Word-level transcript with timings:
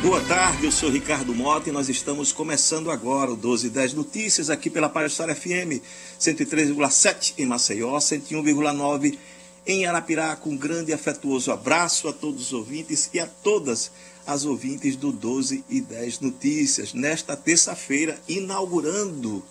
Boa 0.02 0.20
tarde, 0.22 0.66
eu 0.66 0.72
sou 0.72 0.90
Ricardo 0.90 1.32
Mota 1.36 1.70
e 1.70 1.72
nós 1.72 1.88
estamos 1.88 2.32
começando 2.32 2.90
agora 2.90 3.30
o 3.30 3.36
1210 3.36 3.94
Notícias 3.94 4.50
aqui 4.50 4.68
pela 4.68 4.90
Palestra 4.90 5.36
FM 5.36 5.77
103,7 6.20 7.36
em 7.38 7.46
Maceió, 7.46 7.96
101,9 8.00 9.20
em 9.68 9.86
Arapirá, 9.86 10.36
com 10.36 10.50
um 10.50 10.58
grande 10.58 10.90
e 10.90 10.94
afetuoso 10.96 11.52
abraço 11.52 12.08
a 12.08 12.14
todos 12.14 12.48
os 12.48 12.54
ouvintes 12.54 13.12
e 13.14 13.20
a 13.20 13.27
todas 13.27 13.91
as 14.26 14.44
ouvintes 14.44 14.96
do 14.96 15.12
12 15.12 15.64
e 15.70 15.80
10 15.80 16.20
Notícias, 16.22 16.94
nesta 16.96 17.38
terça-feira, 17.38 18.20
inaugurando 18.27 19.44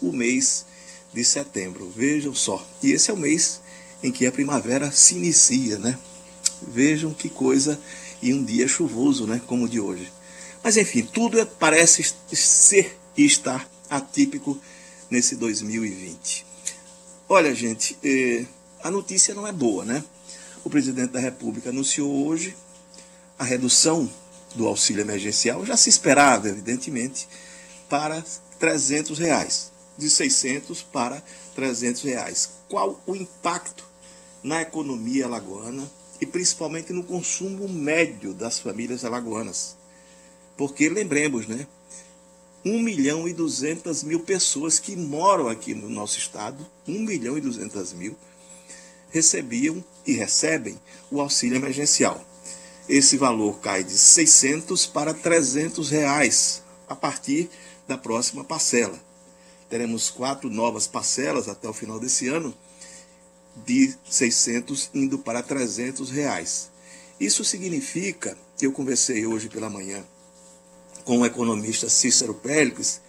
o 0.00 0.10
mês 0.10 0.64
de 1.12 1.22
setembro. 1.22 1.92
Vejam 1.94 2.34
só, 2.34 2.66
e 2.82 2.92
esse 2.92 3.10
é 3.10 3.14
o 3.14 3.18
mês 3.18 3.60
em 4.02 4.10
que 4.10 4.26
a 4.26 4.32
primavera 4.32 4.90
se 4.90 5.16
inicia, 5.16 5.78
né? 5.78 5.98
Vejam 6.66 7.12
que 7.12 7.28
coisa 7.28 7.78
e 8.22 8.32
um 8.32 8.44
dia 8.44 8.66
chuvoso, 8.66 9.26
né, 9.26 9.40
como 9.46 9.64
o 9.64 9.68
de 9.68 9.80
hoje. 9.80 10.12
Mas 10.62 10.76
enfim, 10.76 11.02
tudo 11.02 11.38
é, 11.40 11.44
parece 11.44 12.14
ser 12.32 12.98
e 13.16 13.24
estar 13.24 13.68
atípico 13.88 14.58
nesse 15.10 15.36
2020. 15.36 16.46
Olha, 17.28 17.54
gente, 17.54 17.96
eh, 18.02 18.44
a 18.82 18.90
notícia 18.90 19.34
não 19.34 19.46
é 19.46 19.52
boa, 19.52 19.84
né? 19.84 20.02
O 20.64 20.70
presidente 20.70 21.12
da 21.12 21.20
República 21.20 21.70
anunciou 21.70 22.26
hoje 22.26 22.56
a 23.38 23.44
redução 23.44 24.10
do 24.54 24.66
auxílio 24.66 25.02
emergencial, 25.02 25.64
já 25.64 25.76
se 25.76 25.88
esperava, 25.88 26.48
evidentemente, 26.48 27.28
para 27.88 28.24
300 28.58 29.18
reais, 29.18 29.70
de 29.96 30.08
600 30.08 30.82
para 30.82 31.22
300 31.54 32.02
reais. 32.02 32.50
Qual 32.68 33.00
o 33.06 33.14
impacto 33.14 33.84
na 34.42 34.62
economia 34.62 35.26
alagoana 35.26 35.88
e 36.20 36.26
principalmente 36.26 36.92
no 36.92 37.04
consumo 37.04 37.68
médio 37.68 38.34
das 38.34 38.58
famílias 38.58 39.04
alagoanas. 39.04 39.76
Porque 40.56 40.88
lembremos, 40.88 41.46
né? 41.46 41.66
1 42.64 42.82
milhão 42.82 43.28
e 43.28 43.32
200 43.32 44.02
mil 44.02 44.20
pessoas 44.20 44.78
que 44.78 44.96
moram 44.96 45.48
aqui 45.48 45.74
no 45.74 45.88
nosso 45.88 46.18
estado, 46.18 46.66
1 46.86 46.92
milhão 47.00 47.38
e 47.38 47.40
200 47.40 47.92
mil, 47.92 48.16
recebiam 49.10 49.82
e 50.06 50.12
recebem 50.12 50.78
o 51.10 51.20
auxílio 51.20 51.56
emergencial. 51.56 52.22
Esse 52.88 53.16
valor 53.16 53.60
cai 53.60 53.84
de 53.84 53.96
600 53.96 54.86
para 54.86 55.14
300 55.14 55.90
reais 55.90 56.62
a 56.88 56.96
partir 56.96 57.48
da 57.86 57.96
próxima 57.96 58.42
parcela. 58.42 58.98
Teremos 59.68 60.10
quatro 60.10 60.50
novas 60.50 60.86
parcelas 60.86 61.48
até 61.48 61.68
o 61.68 61.72
final 61.72 62.00
desse 62.00 62.28
ano 62.28 62.54
de 63.66 63.94
600 64.08 64.90
indo 64.94 65.18
para 65.18 65.42
300 65.42 66.10
reais. 66.10 66.70
Isso 67.20 67.44
significa, 67.44 68.36
eu 68.60 68.72
conversei 68.72 69.26
hoje 69.26 69.48
pela 69.48 69.68
manhã 69.68 70.04
com 71.04 71.20
o 71.20 71.26
economista 71.26 71.88
Cícero 71.88 72.34
Péricles, 72.34 73.00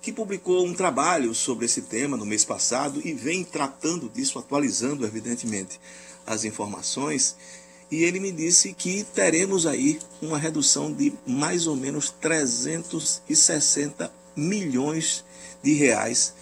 que 0.00 0.12
publicou 0.12 0.66
um 0.66 0.74
trabalho 0.74 1.34
sobre 1.34 1.66
esse 1.66 1.82
tema 1.82 2.16
no 2.16 2.26
mês 2.26 2.44
passado 2.44 3.00
e 3.04 3.12
vem 3.12 3.44
tratando 3.44 4.08
disso, 4.08 4.38
atualizando, 4.38 5.06
evidentemente, 5.06 5.78
as 6.26 6.44
informações. 6.44 7.36
E 7.90 8.02
ele 8.02 8.18
me 8.18 8.32
disse 8.32 8.72
que 8.72 9.04
teremos 9.04 9.66
aí 9.66 10.00
uma 10.20 10.38
redução 10.38 10.92
de 10.92 11.12
mais 11.26 11.66
ou 11.66 11.76
menos 11.76 12.10
360 12.10 14.12
milhões 14.34 15.24
de 15.62 15.74
reais 15.74 16.34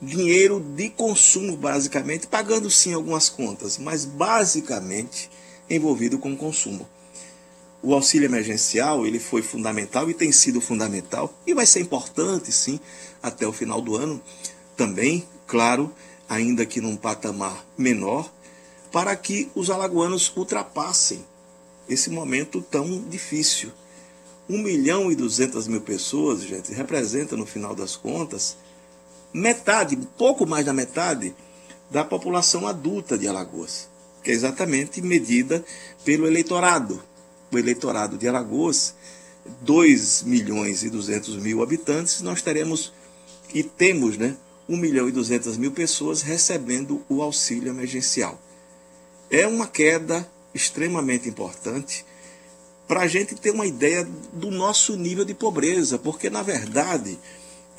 dinheiro 0.00 0.60
de 0.60 0.88
consumo, 0.88 1.56
basicamente, 1.56 2.26
pagando 2.26 2.70
sim 2.70 2.94
algumas 2.94 3.28
contas, 3.28 3.76
mas 3.76 4.04
basicamente 4.04 5.30
envolvido 5.68 6.18
com 6.18 6.36
consumo. 6.36 6.88
O 7.82 7.94
auxílio 7.94 8.26
emergencial 8.26 9.06
ele 9.06 9.18
foi 9.18 9.42
fundamental 9.42 10.10
e 10.10 10.14
tem 10.14 10.32
sido 10.32 10.60
fundamental 10.60 11.32
e 11.46 11.54
vai 11.54 11.64
ser 11.64 11.80
importante 11.80 12.52
sim 12.52 12.78
até 13.22 13.46
o 13.46 13.52
final 13.52 13.80
do 13.80 13.96
ano 13.96 14.20
também, 14.76 15.26
claro, 15.46 15.92
ainda 16.28 16.64
que 16.66 16.80
num 16.80 16.96
patamar 16.96 17.64
menor, 17.76 18.30
para 18.92 19.14
que 19.16 19.50
os 19.54 19.70
alagoanos 19.70 20.32
ultrapassem 20.36 21.24
esse 21.88 22.10
momento 22.10 22.60
tão 22.62 23.02
difícil. 23.08 23.70
1 24.48 24.58
milhão 24.58 25.12
e 25.12 25.16
200 25.16 25.68
mil 25.68 25.80
pessoas, 25.80 26.42
gente, 26.42 26.72
representa 26.72 27.36
no 27.36 27.46
final 27.46 27.74
das 27.74 27.96
contas 27.96 28.56
metade, 29.32 29.96
pouco 30.16 30.46
mais 30.46 30.64
da 30.66 30.72
metade, 30.72 31.34
da 31.90 32.04
população 32.04 32.66
adulta 32.66 33.18
de 33.18 33.26
Alagoas, 33.26 33.88
que 34.22 34.30
é 34.30 34.34
exatamente 34.34 35.02
medida 35.02 35.64
pelo 36.04 36.26
eleitorado. 36.26 37.02
O 37.52 37.58
eleitorado 37.58 38.16
de 38.16 38.28
Alagoas, 38.28 38.94
2 39.62 40.22
milhões 40.22 40.84
e 40.84 40.90
200 40.90 41.36
mil 41.36 41.62
habitantes, 41.62 42.20
nós 42.20 42.42
teremos 42.42 42.92
e 43.52 43.62
temos 43.62 44.16
né, 44.16 44.36
1 44.68 44.76
milhão 44.76 45.08
e 45.08 45.12
200 45.12 45.56
mil 45.56 45.72
pessoas 45.72 46.22
recebendo 46.22 47.04
o 47.08 47.22
auxílio 47.22 47.70
emergencial. 47.70 48.40
É 49.28 49.46
uma 49.46 49.66
queda 49.66 50.28
extremamente 50.54 51.28
importante 51.28 52.04
para 52.86 53.02
a 53.02 53.06
gente 53.06 53.34
ter 53.34 53.50
uma 53.50 53.66
ideia 53.66 54.06
do 54.32 54.50
nosso 54.50 54.96
nível 54.96 55.24
de 55.24 55.34
pobreza, 55.34 55.98
porque 55.98 56.28
na 56.28 56.42
verdade 56.42 57.18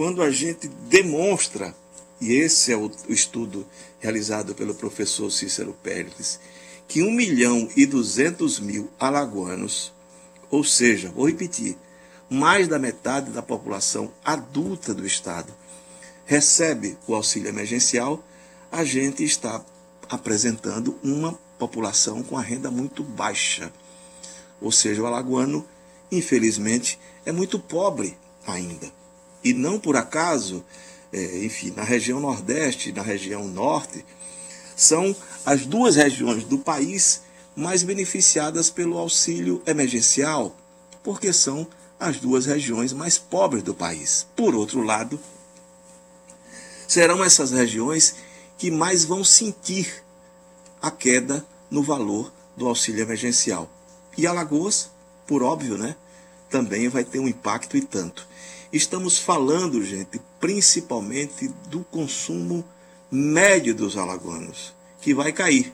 quando 0.01 0.23
a 0.23 0.31
gente 0.31 0.67
demonstra, 0.67 1.75
e 2.19 2.33
esse 2.33 2.71
é 2.71 2.75
o 2.75 2.89
estudo 3.07 3.67
realizado 3.99 4.55
pelo 4.55 4.73
professor 4.73 5.29
Cícero 5.29 5.77
Pérez, 5.83 6.39
que 6.87 7.03
1 7.03 7.11
milhão 7.11 7.69
e 7.77 7.85
200 7.85 8.59
mil 8.61 8.89
alagoanos, 8.99 9.93
ou 10.49 10.63
seja, 10.63 11.11
vou 11.11 11.27
repetir, 11.27 11.77
mais 12.27 12.67
da 12.67 12.79
metade 12.79 13.29
da 13.29 13.43
população 13.43 14.11
adulta 14.25 14.91
do 14.91 15.05
Estado, 15.05 15.53
recebe 16.25 16.97
o 17.05 17.13
auxílio 17.13 17.49
emergencial, 17.49 18.25
a 18.71 18.83
gente 18.83 19.23
está 19.23 19.63
apresentando 20.09 20.97
uma 21.03 21.33
população 21.59 22.23
com 22.23 22.35
a 22.35 22.41
renda 22.41 22.71
muito 22.71 23.03
baixa. 23.03 23.71
Ou 24.59 24.71
seja, 24.71 25.03
o 25.03 25.05
alagoano, 25.05 25.63
infelizmente, 26.11 26.97
é 27.23 27.31
muito 27.31 27.59
pobre 27.59 28.17
ainda. 28.47 28.99
E 29.43 29.53
não 29.53 29.79
por 29.79 29.95
acaso, 29.95 30.63
é, 31.11 31.43
enfim, 31.43 31.73
na 31.75 31.83
região 31.83 32.19
Nordeste 32.19 32.89
e 32.89 32.93
na 32.93 33.01
região 33.01 33.47
Norte, 33.47 34.05
são 34.75 35.15
as 35.45 35.65
duas 35.65 35.95
regiões 35.95 36.43
do 36.43 36.57
país 36.57 37.21
mais 37.55 37.83
beneficiadas 37.83 38.69
pelo 38.69 38.97
auxílio 38.97 39.61
emergencial, 39.65 40.55
porque 41.03 41.33
são 41.33 41.67
as 41.99 42.17
duas 42.17 42.45
regiões 42.45 42.93
mais 42.93 43.17
pobres 43.17 43.63
do 43.63 43.73
país. 43.73 44.25
Por 44.35 44.55
outro 44.55 44.81
lado, 44.81 45.19
serão 46.87 47.23
essas 47.23 47.51
regiões 47.51 48.15
que 48.57 48.71
mais 48.71 49.05
vão 49.05 49.23
sentir 49.23 50.03
a 50.81 50.89
queda 50.89 51.45
no 51.69 51.83
valor 51.83 52.31
do 52.57 52.67
auxílio 52.67 53.01
emergencial. 53.01 53.69
E 54.17 54.25
Alagoas, 54.27 54.89
por 55.27 55.43
óbvio, 55.43 55.77
né, 55.77 55.95
também 56.49 56.89
vai 56.89 57.03
ter 57.03 57.19
um 57.19 57.27
impacto 57.27 57.77
e 57.77 57.81
tanto. 57.81 58.27
Estamos 58.71 59.17
falando, 59.17 59.83
gente, 59.83 60.21
principalmente 60.39 61.49
do 61.69 61.83
consumo 61.83 62.63
médio 63.11 63.75
dos 63.75 63.97
alagoanos, 63.97 64.73
que 65.01 65.13
vai 65.13 65.33
cair. 65.33 65.73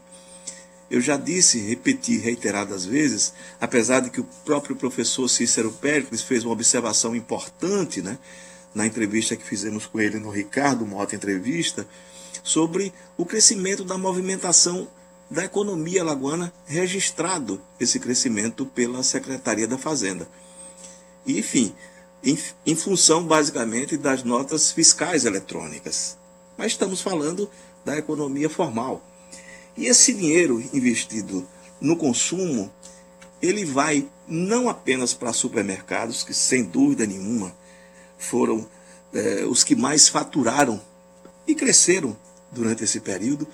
Eu 0.90 1.00
já 1.00 1.16
disse, 1.16 1.60
repeti 1.60 2.18
reiteradas 2.18 2.86
vezes, 2.86 3.34
apesar 3.62 4.00
de 4.00 4.10
que 4.10 4.22
o 4.22 4.28
próprio 4.44 4.76
professor 4.76 5.28
Cícero 5.28 5.72
Péricles 5.72 6.24
fez 6.24 6.44
uma 6.44 6.54
observação 6.54 7.16
importante 7.16 8.02
né, 8.02 8.18
na 8.74 8.88
entrevista 8.88 9.36
que 9.36 9.44
fizemos 9.44 9.86
com 9.86 10.00
ele 10.00 10.18
no 10.18 10.32
Ricardo 10.32 10.86
Mota 10.86 11.16
Entrevista, 11.16 11.88
sobre 12.42 12.92
o 13.16 13.26
crescimento 13.26 13.84
da 13.84 13.98
movimentação 13.98 14.88
da 15.30 15.44
economia 15.44 16.02
alagoana 16.02 16.54
registrado 16.66 17.62
esse 17.80 18.00
crescimento 18.00 18.66
pela 18.66 19.04
Secretaria 19.04 19.68
da 19.68 19.78
Fazenda. 19.78 20.28
E, 21.26 21.38
enfim, 21.38 21.76
em, 22.24 22.38
em 22.66 22.75
função 22.75 23.24
basicamente 23.24 23.98
das 23.98 24.24
notas 24.24 24.72
fiscais 24.72 25.25
eletrônicas. 25.25 26.18
Mas 26.58 26.74
estamos 26.74 27.02
falando 27.02 27.50
da 27.86 27.98
economia 27.98 28.50
formal. 28.50 29.02
E 29.75 29.86
esse 29.86 30.14
dinheiro 30.14 30.60
investido 30.74 31.48
no 31.80 31.96
consumo, 31.96 32.72
ele 33.42 33.64
vai 33.64 34.08
não 34.28 34.68
apenas 34.68 35.14
para 35.14 35.31
supermercados, 35.31 36.24
que 36.24 36.34
sem 36.34 36.64
dúvida 36.64 37.06
nenhuma 37.06 37.56
foram 38.18 38.68
é, 39.14 39.46
os 39.46 39.64
que 39.64 39.75
mais 39.75 40.08
faturaram 40.08 40.81
e 41.48 41.56
cresceram 41.56 42.18
durante 42.52 42.84
esse 42.84 43.00
período, 43.00 43.48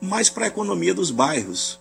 mas 0.00 0.30
para 0.30 0.44
a 0.44 0.48
economia 0.48 0.94
dos 0.94 1.10
bairros, 1.10 1.80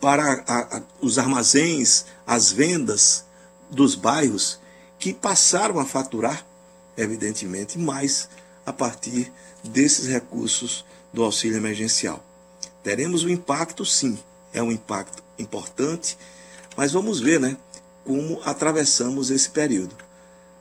para 0.00 0.44
a, 0.46 0.76
a, 0.76 0.82
os 1.00 1.18
armazéns, 1.18 2.04
as 2.26 2.52
vendas 2.52 3.24
dos 3.70 3.94
bairros, 3.94 4.60
que 5.06 5.14
passaram 5.14 5.78
a 5.78 5.84
faturar, 5.84 6.44
evidentemente, 6.96 7.78
mais 7.78 8.28
a 8.66 8.72
partir 8.72 9.32
desses 9.62 10.08
recursos 10.08 10.84
do 11.12 11.22
auxílio 11.22 11.56
emergencial. 11.56 12.26
Teremos 12.82 13.22
um 13.22 13.28
impacto, 13.28 13.84
sim, 13.84 14.18
é 14.52 14.60
um 14.60 14.72
impacto 14.72 15.22
importante, 15.38 16.18
mas 16.76 16.90
vamos 16.90 17.20
ver 17.20 17.38
né, 17.38 17.56
como 18.04 18.40
atravessamos 18.44 19.30
esse 19.30 19.48
período. 19.48 19.94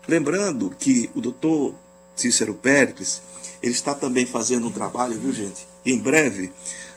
Lembrando 0.08 0.70
que 0.78 1.10
o 1.16 1.22
doutor 1.22 1.74
Cícero 2.16 2.54
Péricles, 2.54 3.24
ele 3.64 3.74
está 3.74 3.96
também 3.96 4.28
fazendo 4.28 4.68
um 4.68 4.72
trabalho, 4.72 5.20
viu 5.20 5.34
gente? 5.34 5.68
Em 5.84 5.98
breve 5.98 6.54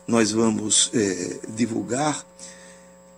nós 0.06 0.32
vamos 0.32 0.90
é, 0.92 1.38
divulgar 1.48 2.26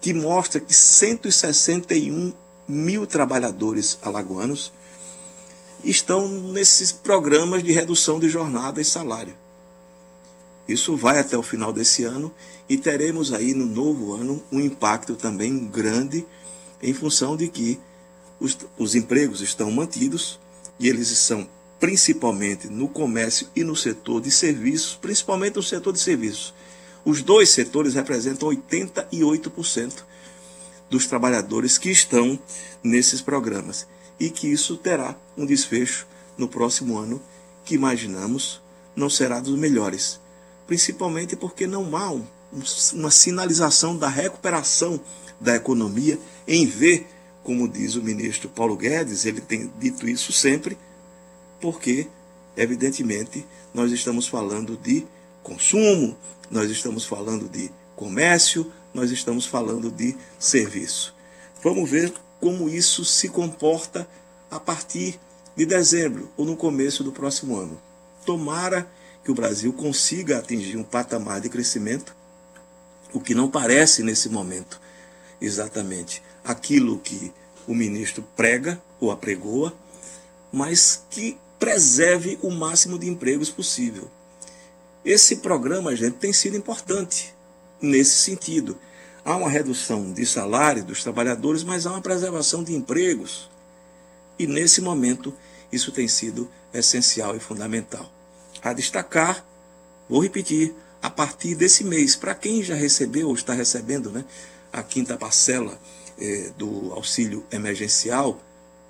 que 0.01 0.15
mostra 0.15 0.61
que 0.61 0.73
161 0.73 2.33
mil 2.69 3.07
trabalhadores 3.07 3.99
alagoanos 4.03 4.73
estão 5.83 6.29
nesses 6.29 6.93
programas 6.93 7.63
de 7.63 7.73
redução 7.73 8.21
de 8.21 8.29
jornada 8.29 8.81
e 8.81 8.85
salário. 8.85 9.35
Isso 10.69 10.97
vai 10.97 11.19
até 11.19 11.37
o 11.37 11.43
final 11.43 11.73
desse 11.73 12.05
ano 12.05 12.33
e 12.69 12.77
teremos 12.77 13.33
aí 13.33 13.55
no 13.55 13.67
novo 13.67 14.15
ano 14.15 14.43
um 14.53 14.61
impacto 14.61 15.17
também 15.17 15.67
grande 15.67 16.25
em 16.83 16.95
função 16.95 17.37
de 17.37 17.49
que 17.49 17.81
os, 18.39 18.57
os 18.79 18.95
empregos 18.95 19.41
estão 19.41 19.71
mantidos 19.71 20.39
e 20.79 20.89
eles 20.89 21.09
são 21.09 21.49
principalmente 21.81 22.69
no 22.69 22.89
comércio 22.89 23.49
e 23.57 23.65
no 23.65 23.75
setor 23.75 24.21
de 24.21 24.31
serviços, 24.31 24.97
principalmente 25.01 25.57
no 25.57 25.63
setor 25.63 25.93
de 25.93 25.99
serviços. 25.99 26.55
Os 27.05 27.23
dois 27.23 27.49
setores 27.49 27.95
representam 27.95 28.49
88% 28.51 30.05
dos 30.91 31.07
trabalhadores 31.07 31.79
que 31.79 31.91
estão 31.91 32.39
nesses 32.83 33.23
programas 33.23 33.87
e 34.19 34.29
que 34.29 34.49
isso 34.49 34.77
terá 34.77 35.17
um 35.39 35.47
desfecho 35.47 36.07
no 36.37 36.49
próximo 36.49 36.99
ano 36.99 37.23
que 37.65 37.75
imaginamos 37.75 38.61
não 38.97 39.09
será 39.09 39.41
dos 39.41 39.57
melhores, 39.57 40.21
principalmente 40.67 41.37
porque 41.37 41.67
não 41.67 41.97
há 41.97 42.11
um, 42.11 42.25
uma 42.93 43.11
sinalização 43.11 43.97
da 43.97 44.09
recuperação 44.09 45.01
da 45.41 45.57
economia 45.57 46.19
em 46.47 46.67
ver, 46.67 47.07
como 47.43 47.69
diz 47.69 47.95
o 47.95 48.03
ministro 48.03 48.49
Paulo 48.49 48.77
Guedes, 48.77 49.25
ele 49.25 49.41
tem 49.41 49.73
dito 49.79 50.09
isso 50.09 50.33
sempre, 50.33 50.77
porque, 51.61 52.07
evidentemente, 52.57 53.47
nós 53.73 53.93
estamos 53.93 54.27
falando 54.27 54.77
de 54.77 55.07
consumo, 55.43 56.17
nós 56.51 56.71
estamos 56.71 57.05
falando 57.05 57.49
de 57.49 57.71
comércio, 57.95 58.71
nós 58.93 59.11
estamos 59.11 59.47
falando 59.47 59.91
de 59.91 60.17
serviço. 60.39 61.15
Vamos 61.63 61.89
ver 61.89 62.13
como 62.41 62.69
isso 62.69 63.05
se 63.05 63.29
comporta 63.29 64.09
a 64.51 64.59
partir 64.59 65.19
de 65.57 65.67
dezembro 65.67 66.31
ou 66.37 66.45
no 66.45 66.57
começo 66.57 67.05
do 67.05 67.13
próximo 67.13 67.57
ano. 67.57 67.81
Tomara 68.25 68.91
que 69.25 69.31
o 69.31 69.35
Brasil 69.35 69.73
consiga 69.73 70.39
atingir 70.39 70.77
um 70.77 70.83
patamar 70.83 71.41
de 71.41 71.49
crescimento, 71.49 72.17
o 73.13 73.21
que 73.21 73.35
não 73.35 73.51
parece 73.51 74.03
nesse 74.03 74.29
momento 74.29 74.81
exatamente 75.41 76.23
aquilo 76.45 76.99
que 76.99 77.33
o 77.67 77.75
ministro 77.75 78.25
prega 78.37 78.81
ou 78.99 79.11
apregoa, 79.11 79.73
mas 80.53 81.05
que 81.11 81.39
preserve 81.59 82.39
o 82.43 82.51
máximo 82.51 82.99
de 82.99 83.09
empregos 83.09 83.51
possível. 83.51 84.11
Esse 85.05 85.37
programa, 85.37 85.95
gente, 85.95 86.17
tem 86.17 86.33
sido 86.33 86.57
importante 86.57 87.35
nesse 87.81 88.17
sentido. 88.17 88.79
Há 89.25 89.37
uma 89.37 89.51
redução 89.51 90.13
de 90.13 90.25
salário 90.25 90.85
dos 90.85 91.03
trabalhadores, 91.03 91.63
mas 91.63 91.87
há 91.87 91.91
uma 91.91 92.01
preservação 92.01 92.65
de 92.65 92.75
empregos. 92.75 93.51
E 94.39 94.47
nesse 94.47 94.81
momento, 94.81 95.35
isso 95.71 95.93
tem 95.93 96.09
sido 96.09 96.51
essencial 96.73 97.37
e 97.37 97.41
fundamental. 97.41 98.11
A 98.63 98.73
destacar, 98.73 99.45
vou 100.09 100.23
repetir, 100.23 100.75
a 101.03 101.11
partir 101.11 101.55
desse 101.55 101.85
mês, 101.85 102.17
para 102.17 102.35
quem 102.35 102.63
já 102.63 102.75
recebeu 102.75 103.29
ou 103.29 103.35
está 103.35 103.53
recebendo 103.53 104.11
né, 104.11 104.25
a 104.73 104.83
quinta 104.83 105.17
parcela 105.17 105.79
eh, 106.19 106.51
do 106.57 106.93
auxílio 106.93 107.45
emergencial, 107.51 108.41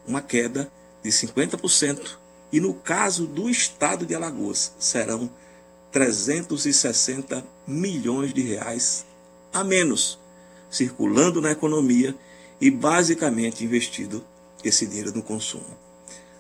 uma 0.06 0.20
queda 0.20 0.70
de 1.02 1.10
50% 1.10 2.18
e 2.52 2.60
no 2.60 2.74
caso 2.74 3.26
do 3.26 3.48
estado 3.48 4.04
de 4.04 4.14
Alagoas, 4.14 4.72
serão 4.78 5.30
360 5.92 7.44
milhões 7.70 8.34
de 8.34 8.42
reais 8.42 9.06
a 9.52 9.64
menos 9.64 10.18
circulando 10.70 11.40
na 11.40 11.50
economia 11.50 12.14
e 12.60 12.70
basicamente 12.70 13.64
investido 13.64 14.24
esse 14.62 14.86
dinheiro 14.86 15.12
no 15.12 15.22
consumo. 15.22 15.76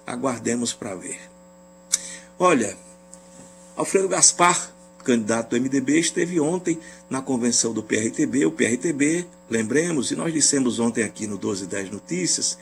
Aguardemos 0.06 0.72
para 0.72 0.94
ver. 0.94 1.18
Olha, 2.38 2.76
Alfredo 3.76 4.08
Gaspar, 4.08 4.72
candidato 5.04 5.50
do 5.50 5.60
MDB, 5.60 5.98
esteve 5.98 6.38
ontem 6.38 6.78
na 7.08 7.22
convenção 7.22 7.72
do 7.72 7.82
PRTB. 7.82 8.46
O 8.46 8.52
PRTB, 8.52 9.26
lembremos, 9.48 10.10
e 10.10 10.16
nós 10.16 10.32
dissemos 10.32 10.78
ontem 10.78 11.02
aqui 11.02 11.26
no 11.26 11.36
1210 11.36 11.90
Notícias, 11.90 12.58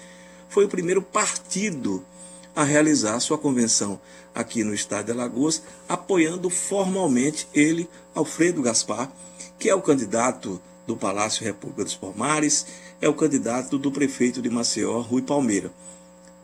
foi 0.49 0.65
o 0.65 0.69
primeiro 0.69 1.03
partido 1.03 2.05
a 2.59 2.65
realizar 2.65 3.21
sua 3.21 3.39
convenção 3.39 4.01
aqui 4.35 4.65
no 4.65 4.75
estado 4.75 5.07
de 5.07 5.13
Alagoas, 5.13 5.63
apoiando 5.89 6.51
formalmente 6.51 7.47
ele, 7.55 7.89
Alfredo 8.13 8.61
Gaspar, 8.61 9.13
que 9.61 9.71
é 9.71 9.75
o 9.77 9.81
candidato 9.81 10.61
do 10.85 10.97
Palácio 10.97 11.45
República 11.45 11.85
dos 11.85 11.95
Palmares, 11.95 12.67
é 13.01 13.09
o 13.09 13.15
candidato 13.15 13.79
do 13.79 13.93
prefeito 13.93 14.43
de 14.43 14.51
Maceió, 14.51 14.99
Rui 15.03 15.23
Palmeira. 15.23 15.71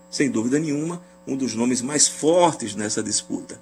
Sem 0.08 0.30
dúvida 0.30 0.56
nenhuma, 0.60 1.02
um 1.26 1.36
dos 1.36 1.52
nomes 1.52 1.82
mais 1.82 2.06
fortes 2.06 2.76
nessa 2.76 3.02
disputa. 3.02 3.60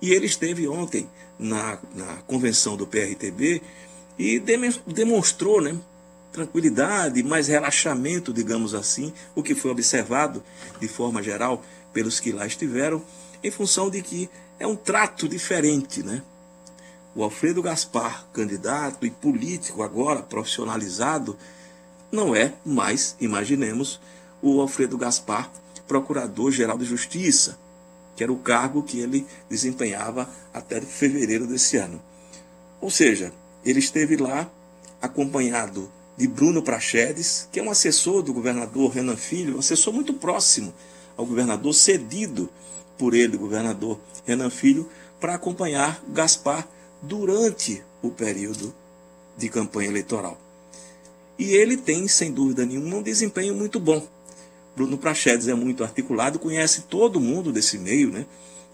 E 0.00 0.10
ele 0.10 0.26
esteve 0.26 0.66
ontem 0.66 1.08
na, 1.38 1.78
na 1.94 2.16
convenção 2.26 2.76
do 2.76 2.84
PRTB 2.84 3.62
e 4.18 4.42
demonstrou 4.88 5.60
né, 5.60 5.78
tranquilidade, 6.32 7.22
mais 7.22 7.46
relaxamento, 7.46 8.32
digamos 8.32 8.74
assim, 8.74 9.12
o 9.36 9.42
que 9.42 9.54
foi 9.54 9.70
observado 9.70 10.42
de 10.80 10.88
forma 10.88 11.22
geral 11.22 11.62
pelos 11.92 12.20
que 12.20 12.32
lá 12.32 12.46
estiveram, 12.46 13.02
em 13.42 13.50
função 13.50 13.90
de 13.90 14.02
que 14.02 14.30
é 14.58 14.66
um 14.66 14.76
trato 14.76 15.28
diferente, 15.28 16.02
né? 16.02 16.22
O 17.14 17.22
Alfredo 17.22 17.60
Gaspar, 17.60 18.26
candidato 18.32 19.04
e 19.04 19.10
político 19.10 19.82
agora 19.82 20.22
profissionalizado, 20.22 21.36
não 22.10 22.34
é 22.34 22.54
mais, 22.64 23.16
imaginemos, 23.20 24.00
o 24.40 24.60
Alfredo 24.60 24.96
Gaspar, 24.96 25.50
procurador-geral 25.86 26.78
de 26.78 26.84
Justiça, 26.84 27.58
que 28.16 28.22
era 28.22 28.32
o 28.32 28.38
cargo 28.38 28.82
que 28.82 28.98
ele 28.98 29.26
desempenhava 29.48 30.28
até 30.54 30.80
fevereiro 30.80 31.46
desse 31.46 31.76
ano. 31.76 32.00
Ou 32.80 32.90
seja, 32.90 33.32
ele 33.64 33.78
esteve 33.78 34.16
lá 34.16 34.50
acompanhado 35.00 35.90
de 36.16 36.26
Bruno 36.26 36.62
Prachedes, 36.62 37.48
que 37.50 37.60
é 37.60 37.62
um 37.62 37.70
assessor 37.70 38.22
do 38.22 38.32
governador 38.32 38.90
Renan 38.90 39.16
Filho, 39.16 39.56
um 39.56 39.60
assessor 39.60 39.92
muito 39.92 40.14
próximo 40.14 40.72
ao 41.16 41.26
governador, 41.26 41.74
cedido 41.74 42.48
por 42.98 43.14
ele, 43.14 43.36
governador 43.36 43.98
Renan 44.24 44.50
Filho, 44.50 44.88
para 45.20 45.34
acompanhar 45.34 46.02
Gaspar 46.08 46.68
durante 47.00 47.82
o 48.00 48.10
período 48.10 48.74
de 49.36 49.48
campanha 49.48 49.88
eleitoral. 49.88 50.38
E 51.38 51.52
ele 51.52 51.76
tem, 51.76 52.06
sem 52.06 52.32
dúvida 52.32 52.64
nenhuma, 52.64 52.96
um 52.96 53.02
desempenho 53.02 53.54
muito 53.54 53.80
bom. 53.80 54.06
Bruno 54.76 54.96
Prachedes 54.96 55.48
é 55.48 55.54
muito 55.54 55.82
articulado, 55.82 56.38
conhece 56.38 56.82
todo 56.82 57.20
mundo 57.20 57.52
desse 57.52 57.78
meio, 57.78 58.10
né? 58.10 58.26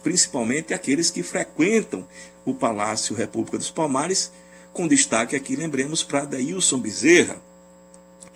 principalmente 0.02 0.72
aqueles 0.72 1.10
que 1.10 1.22
frequentam 1.22 2.06
o 2.44 2.54
Palácio 2.54 3.16
República 3.16 3.58
dos 3.58 3.70
Palmares, 3.70 4.30
com 4.72 4.86
destaque 4.86 5.34
aqui, 5.34 5.56
lembremos, 5.56 6.02
para 6.02 6.24
Daílson 6.24 6.78
Bezerra, 6.78 7.40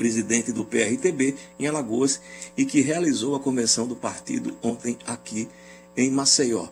presidente 0.03 0.51
do 0.51 0.65
PRTB 0.65 1.37
em 1.61 1.69
Alagoas 1.69 2.21
e 2.57 2.65
que 2.65 2.81
realizou 2.81 3.37
a 3.37 3.41
convenção 3.41 3.87
do 3.87 3.95
partido 3.95 4.57
ontem 4.61 4.99
aqui 5.07 5.49
em 5.97 6.11
Maceió. 6.11 6.67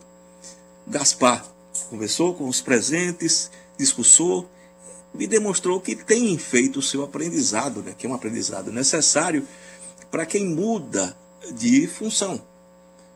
Gaspar 0.85 1.45
conversou 1.89 2.33
com 2.33 2.49
os 2.49 2.59
presentes, 2.59 3.49
discursou 3.77 4.49
e 5.17 5.25
demonstrou 5.27 5.79
que 5.79 5.95
tem 5.95 6.37
feito 6.37 6.79
o 6.79 6.81
seu 6.81 7.05
aprendizado, 7.05 7.81
né, 7.81 7.95
que 7.97 8.05
é 8.05 8.09
um 8.09 8.13
aprendizado 8.13 8.69
necessário 8.69 9.47
para 10.11 10.25
quem 10.25 10.45
muda 10.45 11.15
de 11.53 11.87
função. 11.87 12.41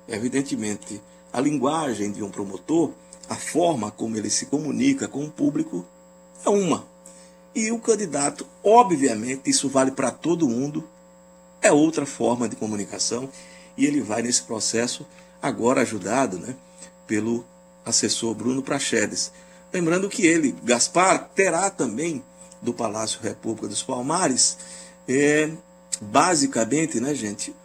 Evidentemente, 0.07 1.01
a 1.33 1.41
linguagem 1.41 2.09
de 2.09 2.23
um 2.23 2.31
promotor, 2.31 2.93
a 3.27 3.35
forma 3.35 3.91
como 3.91 4.15
ele 4.15 4.29
se 4.29 4.45
comunica 4.45 5.09
com 5.09 5.25
o 5.25 5.29
público 5.29 5.85
é 6.45 6.49
uma. 6.49 6.94
E 7.55 7.71
o 7.71 7.79
candidato, 7.79 8.45
obviamente, 8.61 9.49
isso 9.49 9.69
vale 9.69 9.91
para 9.91 10.11
todo 10.11 10.49
mundo, 10.49 10.83
é 11.61 11.71
outra 11.71 12.05
forma 12.05 12.49
de 12.49 12.55
comunicação 12.57 13.29
e 13.77 13.85
ele 13.85 14.01
vai 14.01 14.21
nesse 14.21 14.43
processo 14.43 15.05
agora 15.41 15.81
ajudado 15.81 16.37
né, 16.37 16.53
pelo 17.07 17.45
assessor 17.85 18.35
Bruno 18.35 18.61
Prachedes. 18.61 19.31
Lembrando 19.71 20.09
que 20.09 20.27
ele, 20.27 20.53
Gaspar, 20.65 21.29
terá 21.33 21.69
também 21.69 22.21
do 22.61 22.73
Palácio 22.73 23.21
República 23.21 23.69
dos 23.69 23.81
Palmares, 23.81 24.57
é, 25.07 25.49
basicamente, 26.01 26.99
né, 26.99 27.15
gente, 27.15 27.55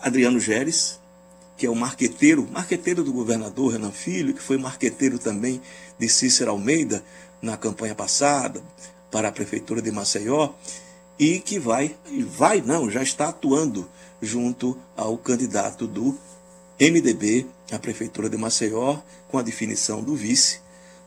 Adriano 0.00 0.40
Geres, 0.40 0.98
que 1.54 1.66
é 1.66 1.70
o 1.70 1.74
marqueteiro, 1.74 2.48
marqueteiro 2.50 3.04
do 3.04 3.12
governador 3.12 3.72
Renan 3.72 3.92
Filho, 3.92 4.32
que 4.32 4.42
foi 4.42 4.56
marqueteiro 4.56 5.18
também 5.18 5.60
de 5.98 6.08
Cícero 6.08 6.50
Almeida 6.50 7.04
na 7.42 7.58
campanha 7.58 7.94
passada 7.94 8.62
para 9.10 9.28
a 9.28 9.32
prefeitura 9.32 9.80
de 9.80 9.90
Maceió, 9.90 10.50
e 11.18 11.40
que 11.40 11.58
vai, 11.58 11.96
vai 12.28 12.60
não, 12.60 12.90
já 12.90 13.02
está 13.02 13.28
atuando 13.28 13.88
junto 14.22 14.78
ao 14.96 15.16
candidato 15.18 15.86
do 15.86 16.16
MDB 16.80 17.46
à 17.72 17.78
prefeitura 17.78 18.30
de 18.30 18.36
Maceió, 18.36 18.98
com 19.28 19.38
a 19.38 19.42
definição 19.42 20.02
do 20.02 20.14
vice. 20.14 20.60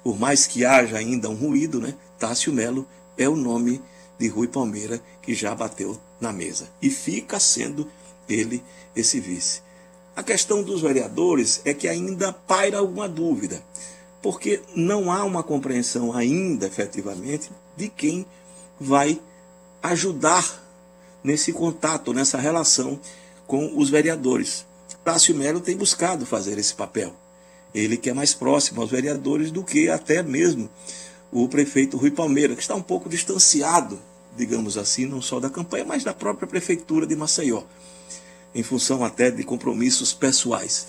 Por 0.03 0.19
mais 0.19 0.47
que 0.47 0.65
haja 0.65 0.97
ainda 0.97 1.29
um 1.29 1.35
ruído, 1.35 1.79
né? 1.79 1.93
Tássio 2.19 2.51
Melo 2.51 2.87
é 3.17 3.29
o 3.29 3.35
nome 3.35 3.81
de 4.19 4.27
Rui 4.27 4.47
Palmeira 4.47 5.01
que 5.21 5.33
já 5.33 5.55
bateu 5.55 5.99
na 6.19 6.31
mesa 6.31 6.67
e 6.81 6.89
fica 6.89 7.39
sendo 7.39 7.87
ele 8.27 8.63
esse 8.95 9.19
vice. 9.19 9.61
A 10.15 10.21
questão 10.21 10.61
dos 10.61 10.81
vereadores 10.81 11.61
é 11.63 11.73
que 11.73 11.87
ainda 11.87 12.33
paira 12.33 12.77
alguma 12.77 13.07
dúvida, 13.07 13.63
porque 14.21 14.61
não 14.75 15.11
há 15.11 15.23
uma 15.23 15.43
compreensão 15.43 16.13
ainda, 16.13 16.67
efetivamente, 16.67 17.49
de 17.75 17.89
quem 17.89 18.25
vai 18.79 19.19
ajudar 19.81 20.63
nesse 21.23 21.51
contato, 21.51 22.13
nessa 22.13 22.37
relação 22.37 22.99
com 23.47 23.77
os 23.77 23.89
vereadores. 23.89 24.65
Tássio 25.03 25.35
Melo 25.35 25.59
tem 25.59 25.75
buscado 25.75 26.25
fazer 26.25 26.57
esse 26.57 26.73
papel. 26.73 27.13
Ele 27.73 27.97
que 27.97 28.09
é 28.09 28.13
mais 28.13 28.33
próximo 28.33 28.81
aos 28.81 28.91
vereadores 28.91 29.51
do 29.51 29.63
que 29.63 29.89
até 29.89 30.21
mesmo 30.21 30.69
o 31.31 31.47
prefeito 31.47 31.97
Rui 31.97 32.11
Palmeira, 32.11 32.55
que 32.55 32.61
está 32.61 32.75
um 32.75 32.81
pouco 32.81 33.09
distanciado, 33.09 33.99
digamos 34.37 34.77
assim, 34.77 35.05
não 35.05 35.21
só 35.21 35.39
da 35.39 35.49
campanha, 35.49 35.85
mas 35.85 36.03
da 36.03 36.13
própria 36.13 36.47
prefeitura 36.47 37.07
de 37.07 37.15
Maceió 37.15 37.63
em 38.53 38.63
função 38.63 39.03
até 39.03 39.31
de 39.31 39.43
compromissos 39.43 40.13
pessoais. 40.13 40.87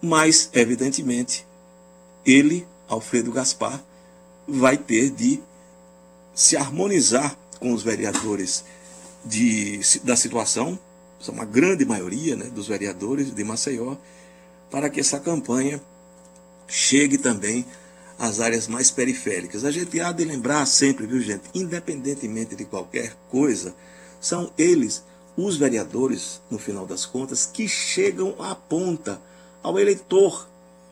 Mas, 0.00 0.48
evidentemente, 0.52 1.46
ele, 2.24 2.66
Alfredo 2.88 3.32
Gaspar, 3.32 3.82
vai 4.46 4.76
ter 4.76 5.10
de 5.10 5.40
se 6.34 6.56
harmonizar 6.56 7.36
com 7.58 7.72
os 7.72 7.82
vereadores 7.82 8.64
de, 9.24 9.80
da 10.04 10.16
situação, 10.16 10.78
são 11.20 11.34
uma 11.34 11.44
grande 11.44 11.84
maioria 11.84 12.36
né, 12.36 12.44
dos 12.46 12.68
vereadores 12.68 13.34
de 13.34 13.44
Maceió, 13.44 13.96
para 14.70 14.88
que 14.88 15.00
essa 15.00 15.18
campanha 15.18 15.80
chegue 16.66 17.18
também 17.18 17.66
às 18.18 18.40
áreas 18.40 18.68
mais 18.68 18.90
periféricas. 18.90 19.64
A 19.64 19.70
gente 19.70 20.00
há 20.00 20.12
de 20.12 20.24
lembrar 20.24 20.64
sempre, 20.66 21.06
viu 21.06 21.20
gente, 21.20 21.44
independentemente 21.54 22.54
de 22.54 22.64
qualquer 22.64 23.16
coisa, 23.28 23.74
são 24.20 24.52
eles 24.56 25.02
os 25.36 25.56
vereadores, 25.56 26.40
no 26.50 26.58
final 26.58 26.84
das 26.84 27.06
contas, 27.06 27.46
que 27.46 27.68
chegam 27.68 28.34
à 28.40 28.54
ponta, 28.54 29.20
ao 29.62 29.78
eleitor, 29.78 30.48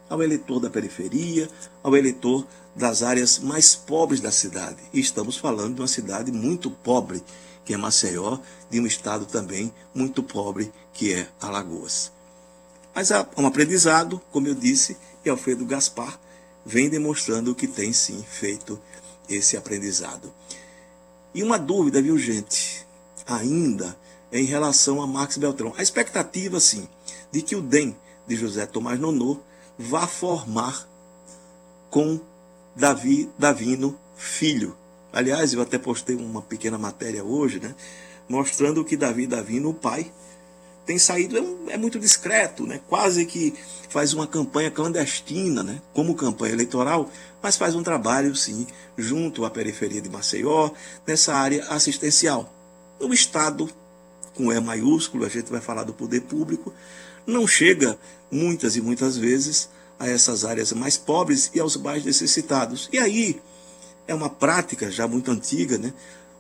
ao 0.09 0.23
eleitor 0.23 0.61
da 0.61 0.71
periferia, 0.71 1.49
ao 1.83 1.97
eleitor 1.97 2.47
das 2.75 3.03
áreas 3.03 3.39
mais 3.39 3.75
pobres 3.75 4.21
da 4.21 4.31
cidade. 4.31 4.79
E 4.93 5.01
estamos 5.01 5.37
falando 5.37 5.77
de 5.77 5.81
uma 5.81 5.89
cidade 5.89 6.31
muito 6.31 6.71
pobre, 6.71 7.23
que 7.65 7.75
é 7.75 7.77
Maceió, 7.77 8.39
de 8.71 8.81
um 8.81 8.87
estado 8.87 9.27
também 9.27 9.73
muito 9.95 10.23
pobre, 10.23 10.73
que 10.93 11.13
é 11.13 11.29
Alagoas. 11.41 12.13
Mas 12.95 13.13
há 13.13 13.27
um 13.37 13.47
aprendizado, 13.47 14.21
como 14.31 14.49
eu 14.49 14.55
disse, 14.55 14.97
e 15.25 15.29
Alfredo 15.29 15.67
Gaspar 15.67 16.19
vem 16.65 16.89
demonstrando 16.89 17.55
que 17.55 17.67
tem 17.67 17.93
sim 17.93 18.25
feito 18.29 18.81
esse 19.29 19.57
aprendizado. 19.57 20.33
E 21.35 21.43
uma 21.43 21.59
dúvida, 21.59 22.01
viu, 22.01 22.17
gente? 22.17 22.87
Ainda 23.27 23.97
em 24.33 24.45
relação 24.45 25.03
a 25.03 25.07
Max 25.07 25.37
Beltrão. 25.37 25.75
A 25.77 25.83
expectativa, 25.83 26.59
sim, 26.61 26.89
de 27.31 27.43
que 27.43 27.57
o 27.57 27.63
DEM 27.63 27.97
de 28.27 28.37
José 28.37 28.67
Tomás 28.67 28.99
Nonô 28.99 29.39
vá 29.79 30.07
formar 30.07 30.89
com 31.91 32.21
Davi 32.75 33.31
Davino 33.39 33.99
Filho. 34.17 34.77
Aliás, 35.13 35.53
eu 35.53 35.63
até 35.63 35.79
postei 35.79 36.15
uma 36.17 36.43
pequena 36.43 36.77
matéria 36.77 37.25
hoje, 37.25 37.59
né, 37.61 37.75
mostrando 38.29 38.85
que 38.85 38.97
Davi 38.97 39.27
Davino, 39.27 39.71
o 39.71 39.75
pai, 39.75 40.11
tem 40.87 40.99
saído, 40.99 41.37
é, 41.69 41.75
é, 41.75 41.77
muito 41.77 41.99
discreto, 41.99 42.65
né? 42.65 42.81
quase 42.89 43.27
que 43.27 43.53
faz 43.89 44.15
uma 44.15 44.27
campanha 44.27 44.71
clandestina, 44.71 45.63
né? 45.63 45.83
como 45.93 46.15
campanha 46.15 46.53
eleitoral, 46.53 47.11
mas 47.43 47.57
faz 47.57 47.75
um 47.75 47.83
trabalho, 47.83 48.37
sim, 48.37 48.67
junto 48.97 49.45
à 49.45 49.51
periferia 49.51 50.01
de 50.01 50.09
Maceió, 50.09 50.71
nessa 51.05 51.35
área 51.35 51.65
assistencial. 51.71 52.53
No 53.01 53.13
estado 53.13 53.69
com 54.35 54.53
E 54.53 54.61
maiúsculo, 54.61 55.25
a 55.25 55.29
gente 55.29 55.51
vai 55.51 55.61
falar 55.61 55.83
do 55.83 55.93
poder 55.93 56.21
público, 56.21 56.73
não 57.27 57.47
chega 57.47 57.99
muitas 58.31 58.77
e 58.77 58.81
muitas 58.81 59.17
vezes 59.17 59.69
a 59.99 60.09
essas 60.09 60.45
áreas 60.45 60.73
mais 60.73 60.97
pobres 60.97 61.51
e 61.55 61.61
aos 61.61 61.77
mais 61.77 62.05
necessitados. 62.05 62.89
E 62.93 62.99
aí 62.99 63.41
é 64.07 64.15
uma 64.15 64.31
prática 64.31 64.91
já 64.91 65.09
muito 65.09 65.31
antiga, 65.31 65.79
né? 65.79 65.93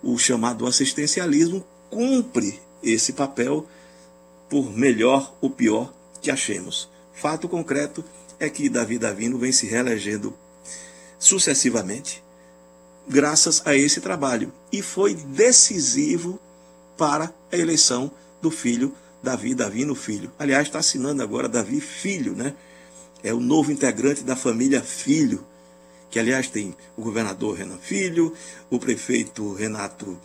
O 0.02 0.18
chamado 0.18 0.66
assistencialismo 0.66 1.64
cumpre 1.90 2.60
esse 2.82 3.12
papel 3.12 3.66
por 4.48 4.70
melhor 4.70 5.34
ou 5.40 5.50
pior 5.50 5.92
que 6.20 6.30
achemos. 6.30 6.88
Fato 7.12 7.48
concreto 7.48 8.04
é 8.38 8.48
que 8.48 8.68
Davi 8.68 8.98
Davino 8.98 9.38
vem 9.38 9.52
se 9.52 9.66
reelegendo 9.66 10.36
sucessivamente 11.18 12.22
graças 13.08 13.62
a 13.64 13.74
esse 13.74 14.00
trabalho 14.00 14.52
e 14.70 14.82
foi 14.82 15.14
decisivo 15.14 16.38
para 16.96 17.32
a 17.50 17.56
eleição 17.56 18.10
do 18.42 18.50
filho 18.50 18.92
Davi, 19.26 19.56
Davino 19.56 19.96
Filho. 19.96 20.30
Aliás, 20.38 20.68
está 20.68 20.78
assinando 20.78 21.20
agora 21.20 21.48
Davi 21.48 21.80
Filho, 21.80 22.36
né? 22.36 22.54
É 23.24 23.34
o 23.34 23.40
novo 23.40 23.72
integrante 23.72 24.22
da 24.22 24.36
família 24.36 24.80
Filho, 24.80 25.44
que 26.08 26.20
aliás 26.20 26.48
tem 26.48 26.76
o 26.96 27.02
governador 27.02 27.56
Renan 27.56 27.76
Filho, 27.76 28.32
o 28.70 28.78
prefeito 28.78 29.52
Renato 29.52 30.16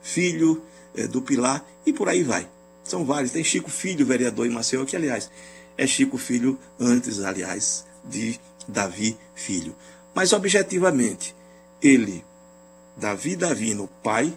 Filho, 0.00 0.62
é, 0.94 1.06
do 1.06 1.20
Pilar, 1.20 1.62
e 1.84 1.92
por 1.92 2.08
aí 2.08 2.22
vai. 2.22 2.48
São 2.82 3.04
vários. 3.04 3.30
Tem 3.30 3.44
Chico 3.44 3.70
Filho, 3.70 4.06
vereador 4.06 4.46
em 4.46 4.50
Maceió, 4.50 4.86
que 4.86 4.96
aliás 4.96 5.30
é 5.76 5.86
Chico 5.86 6.16
Filho 6.16 6.58
antes, 6.80 7.20
aliás, 7.20 7.84
de 8.02 8.40
Davi 8.66 9.18
Filho. 9.34 9.76
Mas 10.14 10.32
objetivamente, 10.32 11.36
ele, 11.82 12.24
Davi 12.96 13.36
Davino, 13.36 13.86
pai, 14.02 14.32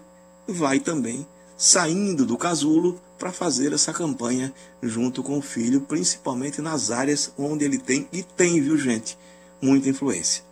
vai 0.46 0.82
também 0.82 1.26
saindo 1.56 2.26
do 2.26 2.38
casulo 2.38 3.00
para 3.20 3.32
fazer 3.32 3.74
essa 3.74 3.94
campanha 3.94 4.52
junto 4.82 5.22
com 5.22 5.38
o 5.38 5.42
filho, 5.42 5.82
principalmente 5.82 6.62
nas 6.62 6.90
áreas 6.90 7.32
onde 7.38 7.66
ele 7.66 7.78
tem, 7.78 8.08
e 8.12 8.24
tem, 8.24 8.62
viu 8.62 8.78
gente, 8.78 9.18
muita 9.62 9.90
influência. 9.90 10.44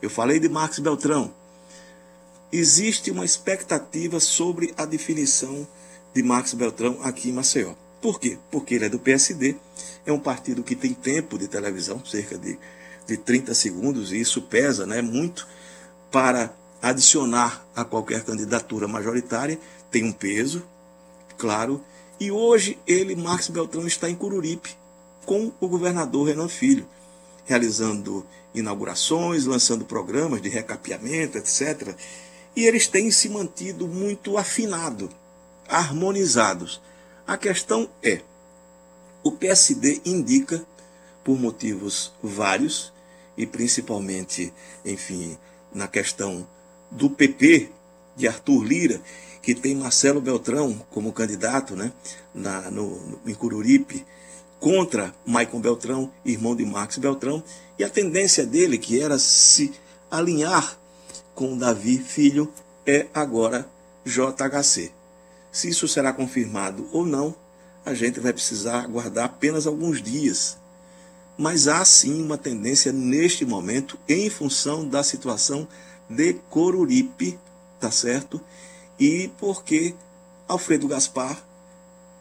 Eu 0.00 0.08
falei 0.08 0.40
de 0.40 0.48
Marcos 0.48 0.78
Beltrão. 0.78 1.32
Existe 2.50 3.10
uma 3.10 3.24
expectativa 3.24 4.18
sobre 4.18 4.72
a 4.76 4.84
definição 4.84 5.66
de 6.14 6.22
Marcos 6.22 6.54
Beltrão 6.54 6.98
aqui 7.02 7.28
em 7.28 7.32
Maceió. 7.32 7.74
Por 8.00 8.18
quê? 8.18 8.38
Porque 8.50 8.74
ele 8.74 8.86
é 8.86 8.88
do 8.88 8.98
PSD, 8.98 9.56
é 10.06 10.12
um 10.12 10.18
partido 10.18 10.62
que 10.62 10.74
tem 10.74 10.92
tempo 10.92 11.38
de 11.38 11.48
televisão, 11.48 12.04
cerca 12.04 12.38
de, 12.38 12.58
de 13.06 13.16
30 13.16 13.54
segundos, 13.54 14.12
e 14.12 14.20
isso 14.20 14.42
pesa 14.42 14.86
né, 14.86 15.00
muito 15.02 15.46
para 16.10 16.54
adicionar 16.80 17.66
a 17.74 17.84
qualquer 17.84 18.22
candidatura 18.24 18.86
majoritária 18.86 19.58
tem 19.90 20.04
um 20.04 20.12
peso, 20.12 20.62
claro. 21.38 21.80
E 22.18 22.30
hoje 22.30 22.78
ele, 22.86 23.16
Marcos 23.16 23.48
Beltrão, 23.48 23.86
está 23.86 24.08
em 24.08 24.14
Cururipe 24.14 24.76
com 25.26 25.52
o 25.60 25.68
governador 25.68 26.28
Renan 26.28 26.48
Filho, 26.48 26.86
realizando 27.44 28.24
inaugurações, 28.54 29.46
lançando 29.46 29.84
programas 29.84 30.40
de 30.40 30.48
recapeamento, 30.48 31.38
etc. 31.38 31.94
E 32.54 32.64
eles 32.64 32.86
têm 32.86 33.10
se 33.10 33.28
mantido 33.28 33.88
muito 33.88 34.38
afinados, 34.38 35.10
harmonizados. 35.68 36.80
A 37.26 37.36
questão 37.36 37.88
é: 38.02 38.20
o 39.22 39.32
PSD 39.32 40.00
indica, 40.04 40.64
por 41.24 41.38
motivos 41.38 42.12
vários, 42.22 42.92
e 43.36 43.46
principalmente, 43.46 44.52
enfim, 44.84 45.36
na 45.72 45.88
questão 45.88 46.46
do 46.90 47.10
PP, 47.10 47.70
de 48.14 48.28
Arthur 48.28 48.62
Lira, 48.62 49.00
que 49.44 49.54
tem 49.54 49.74
Marcelo 49.74 50.22
Beltrão 50.22 50.74
como 50.90 51.12
candidato 51.12 51.76
né, 51.76 51.92
na, 52.34 52.70
no, 52.70 52.98
no, 52.98 53.20
em 53.26 53.34
Cururipe, 53.34 54.04
contra 54.58 55.14
Maicon 55.26 55.60
Beltrão, 55.60 56.10
irmão 56.24 56.56
de 56.56 56.64
Max 56.64 56.96
Beltrão, 56.96 57.44
e 57.78 57.84
a 57.84 57.90
tendência 57.90 58.46
dele, 58.46 58.78
que 58.78 58.98
era 58.98 59.18
se 59.18 59.72
alinhar 60.10 60.78
com 61.34 61.58
Davi 61.58 61.98
Filho, 61.98 62.50
é 62.86 63.06
agora 63.12 63.68
JHC. 64.06 64.90
Se 65.52 65.68
isso 65.68 65.86
será 65.86 66.10
confirmado 66.12 66.88
ou 66.90 67.04
não, 67.04 67.34
a 67.84 67.92
gente 67.92 68.20
vai 68.20 68.32
precisar 68.32 68.80
aguardar 68.80 69.26
apenas 69.26 69.66
alguns 69.66 70.00
dias. 70.00 70.56
Mas 71.36 71.68
há 71.68 71.84
sim 71.84 72.22
uma 72.22 72.38
tendência 72.38 72.92
neste 72.92 73.44
momento, 73.44 73.98
em 74.08 74.30
função 74.30 74.88
da 74.88 75.02
situação 75.02 75.68
de 76.08 76.32
Coruripe, 76.48 77.38
tá 77.78 77.90
certo? 77.90 78.40
E 78.98 79.30
porque 79.38 79.94
Alfredo 80.46 80.86
Gaspar 80.86 81.42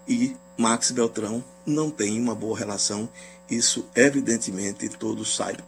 e 0.07 0.35
Max 0.57 0.91
Beltrão 0.91 1.43
não 1.65 1.89
têm 1.89 2.19
uma 2.19 2.35
boa 2.35 2.57
relação, 2.57 3.07
isso 3.49 3.85
evidentemente 3.95 4.89
todos 4.89 5.35
sabem. 5.35 5.63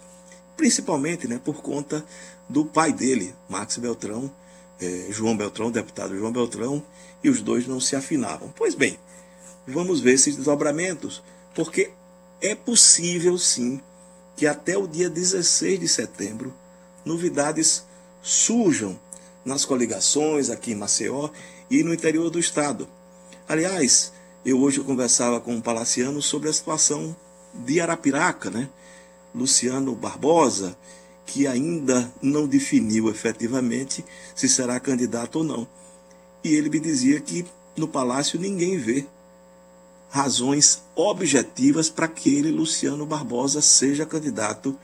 Principalmente 0.58 1.28
né, 1.28 1.40
por 1.44 1.62
conta 1.62 2.04
do 2.48 2.66
pai 2.66 2.94
dele, 2.94 3.34
Max 3.50 3.78
Beltrão, 3.78 4.32
é, 4.80 5.08
João 5.10 5.36
Beltrão, 5.36 5.72
deputado 5.72 6.18
João 6.18 6.32
Beltrão, 6.32 6.84
e 7.24 7.30
os 7.30 7.42
dois 7.42 7.68
não 7.68 7.80
se 7.80 7.96
afinavam. 7.96 8.54
Pois 8.56 8.76
bem, 8.76 8.98
vamos 9.68 10.00
ver 10.00 10.14
esses 10.14 10.36
desdobramentos, 10.36 11.24
porque 11.54 11.92
é 12.42 12.54
possível 12.54 13.38
sim 13.38 13.82
que 14.36 14.46
até 14.46 14.78
o 14.78 14.88
dia 14.88 15.10
16 15.10 15.80
de 15.80 15.88
setembro 15.88 16.54
novidades 17.04 17.86
surjam 18.22 19.00
nas 19.46 19.64
coligações 19.64 20.50
aqui 20.50 20.72
em 20.72 20.76
Maceió 20.76 21.30
e 21.70 21.84
no 21.84 21.94
interior 21.94 22.30
do 22.30 22.40
estado. 22.40 22.88
Aliás, 23.48 24.12
eu 24.44 24.60
hoje 24.60 24.82
conversava 24.82 25.40
com 25.40 25.54
um 25.54 25.62
palaciano 25.62 26.22
sobre 26.22 26.50
a 26.50 26.54
situação 26.54 27.16
de 27.54 27.80
Arapiraca, 27.80 28.50
né? 28.50 28.68
Luciano 29.34 29.96
Barbosa, 29.96 30.76
que 31.26 31.46
ainda 31.46 32.12
não 32.22 32.48
definiu 32.48 33.10
efetivamente 33.10 34.04
se 34.34 34.50
será 34.50 34.80
candidato 34.80 35.38
ou 35.38 35.44
não. 35.44 35.68
E 36.44 36.54
ele 36.54 36.70
me 36.70 36.80
dizia 36.80 37.20
que 37.20 37.46
no 37.76 37.88
palácio 37.88 38.40
ninguém 38.40 38.78
vê 38.78 39.06
razões 40.10 40.82
objetivas 40.96 41.90
para 41.90 42.08
que 42.08 42.34
ele, 42.34 42.52
Luciano 42.52 43.06
Barbosa, 43.06 43.62
seja 43.62 44.06
candidato 44.06 44.78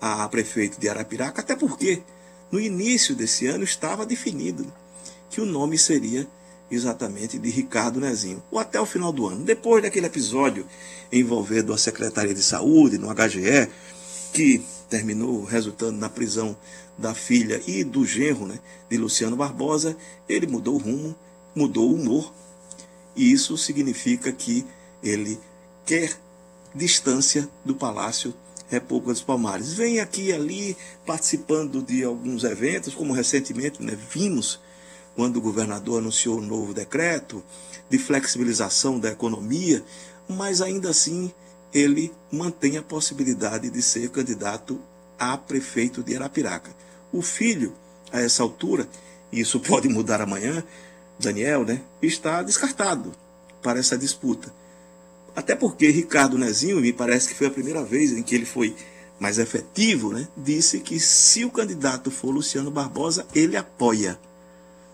a 0.00 0.28
prefeito 0.28 0.80
de 0.80 0.88
Arapiraca, 0.88 1.40
até 1.40 1.56
porque 1.56 2.02
no 2.52 2.60
início 2.60 3.16
desse 3.16 3.46
ano 3.46 3.64
estava 3.64 4.04
definido 4.04 4.70
que 5.30 5.40
o 5.40 5.46
nome 5.46 5.78
seria 5.78 6.28
exatamente 6.70 7.38
de 7.38 7.50
Ricardo 7.50 7.98
Nezinho, 7.98 8.42
ou 8.50 8.58
até 8.58 8.78
o 8.78 8.86
final 8.86 9.12
do 9.12 9.26
ano. 9.26 9.44
Depois 9.44 9.82
daquele 9.82 10.06
episódio 10.06 10.66
envolvendo 11.10 11.72
a 11.72 11.78
Secretaria 11.78 12.34
de 12.34 12.42
Saúde 12.42 12.98
no 12.98 13.12
HGE, 13.12 13.70
que 14.32 14.62
terminou 14.88 15.44
resultando 15.44 15.98
na 15.98 16.08
prisão 16.08 16.56
da 16.96 17.14
filha 17.14 17.62
e 17.66 17.82
do 17.82 18.04
genro 18.04 18.46
né, 18.46 18.58
de 18.90 18.96
Luciano 18.98 19.36
Barbosa, 19.36 19.96
ele 20.28 20.46
mudou 20.46 20.74
o 20.74 20.78
rumo, 20.78 21.16
mudou 21.54 21.90
o 21.90 21.94
humor, 21.94 22.32
e 23.16 23.32
isso 23.32 23.56
significa 23.56 24.30
que 24.32 24.66
ele 25.02 25.38
quer 25.84 26.12
distância 26.74 27.48
do 27.64 27.74
Palácio 27.74 28.34
República 28.72 29.12
dos 29.12 29.22
Palmares. 29.22 29.74
Vem 29.74 30.00
aqui 30.00 30.28
e 30.28 30.32
ali 30.32 30.76
participando 31.06 31.82
de 31.82 32.02
alguns 32.02 32.44
eventos, 32.44 32.94
como 32.94 33.12
recentemente 33.12 33.82
né, 33.82 33.96
vimos 34.10 34.60
quando 35.14 35.36
o 35.36 35.40
governador 35.40 35.98
anunciou 35.98 36.36
o 36.36 36.38
um 36.38 36.46
novo 36.46 36.72
decreto 36.72 37.44
de 37.88 37.98
flexibilização 37.98 38.98
da 38.98 39.10
economia, 39.10 39.84
mas 40.26 40.62
ainda 40.62 40.90
assim 40.90 41.30
ele 41.72 42.12
mantém 42.30 42.78
a 42.78 42.82
possibilidade 42.82 43.70
de 43.70 43.82
ser 43.82 44.08
candidato 44.08 44.80
a 45.18 45.36
prefeito 45.36 46.02
de 46.02 46.16
Arapiraca. 46.16 46.70
O 47.12 47.20
filho, 47.20 47.74
a 48.10 48.20
essa 48.20 48.42
altura, 48.42 48.88
e 49.30 49.40
isso 49.40 49.60
pode 49.60 49.88
mudar 49.88 50.20
amanhã, 50.20 50.64
Daniel, 51.18 51.64
né, 51.64 51.82
está 52.00 52.42
descartado 52.42 53.12
para 53.62 53.78
essa 53.78 53.96
disputa. 53.98 54.52
Até 55.34 55.54
porque 55.54 55.88
Ricardo 55.88 56.36
Nezinho, 56.36 56.80
me 56.80 56.92
parece 56.92 57.28
que 57.28 57.34
foi 57.34 57.46
a 57.46 57.50
primeira 57.50 57.82
vez 57.82 58.12
em 58.12 58.22
que 58.22 58.34
ele 58.34 58.44
foi 58.44 58.76
mais 59.18 59.38
efetivo, 59.38 60.12
né? 60.12 60.28
disse 60.36 60.80
que 60.80 60.98
se 60.98 61.44
o 61.44 61.50
candidato 61.50 62.10
for 62.10 62.30
Luciano 62.30 62.70
Barbosa, 62.70 63.26
ele 63.34 63.56
apoia. 63.56 64.18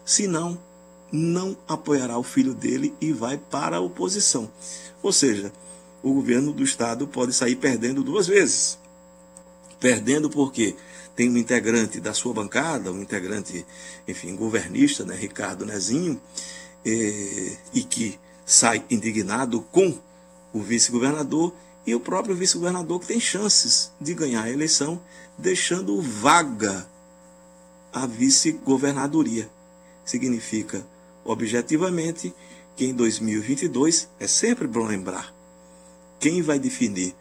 Se 0.04 0.26
não, 0.26 0.58
não 1.10 1.56
apoiará 1.66 2.18
o 2.18 2.22
filho 2.22 2.54
dele 2.54 2.94
e 3.00 3.12
vai 3.12 3.38
para 3.38 3.78
a 3.78 3.80
oposição. 3.80 4.50
Ou 5.02 5.12
seja, 5.12 5.52
o 6.02 6.12
governo 6.12 6.52
do 6.52 6.62
estado 6.62 7.08
pode 7.08 7.32
sair 7.32 7.56
perdendo 7.56 8.02
duas 8.02 8.26
vezes. 8.26 8.78
Perdendo 9.80 10.28
porque 10.28 10.76
tem 11.16 11.28
um 11.28 11.36
integrante 11.36 11.98
da 11.98 12.14
sua 12.14 12.32
bancada, 12.32 12.92
um 12.92 13.02
integrante, 13.02 13.66
enfim, 14.06 14.36
governista, 14.36 15.04
né, 15.04 15.16
Ricardo 15.16 15.66
Nezinho, 15.66 16.20
eh, 16.84 17.56
e 17.74 17.82
que 17.82 18.18
sai 18.46 18.84
indignado 18.88 19.60
com 19.72 19.98
o 20.52 20.60
vice-governador 20.60 21.52
e 21.86 21.94
o 21.94 22.00
próprio 22.00 22.34
vice-governador 22.34 23.00
que 23.00 23.06
tem 23.06 23.20
chances 23.20 23.92
de 24.00 24.14
ganhar 24.14 24.44
a 24.44 24.50
eleição, 24.50 25.00
deixando 25.36 26.00
vaga 26.00 26.86
a 27.92 28.06
vice-governadoria. 28.06 29.48
Significa, 30.04 30.86
objetivamente, 31.24 32.34
que 32.76 32.84
em 32.86 32.94
2022, 32.94 34.08
é 34.20 34.26
sempre 34.26 34.66
bom 34.66 34.86
lembrar, 34.86 35.34
quem 36.20 36.42
vai 36.42 36.58
definir 36.58 37.14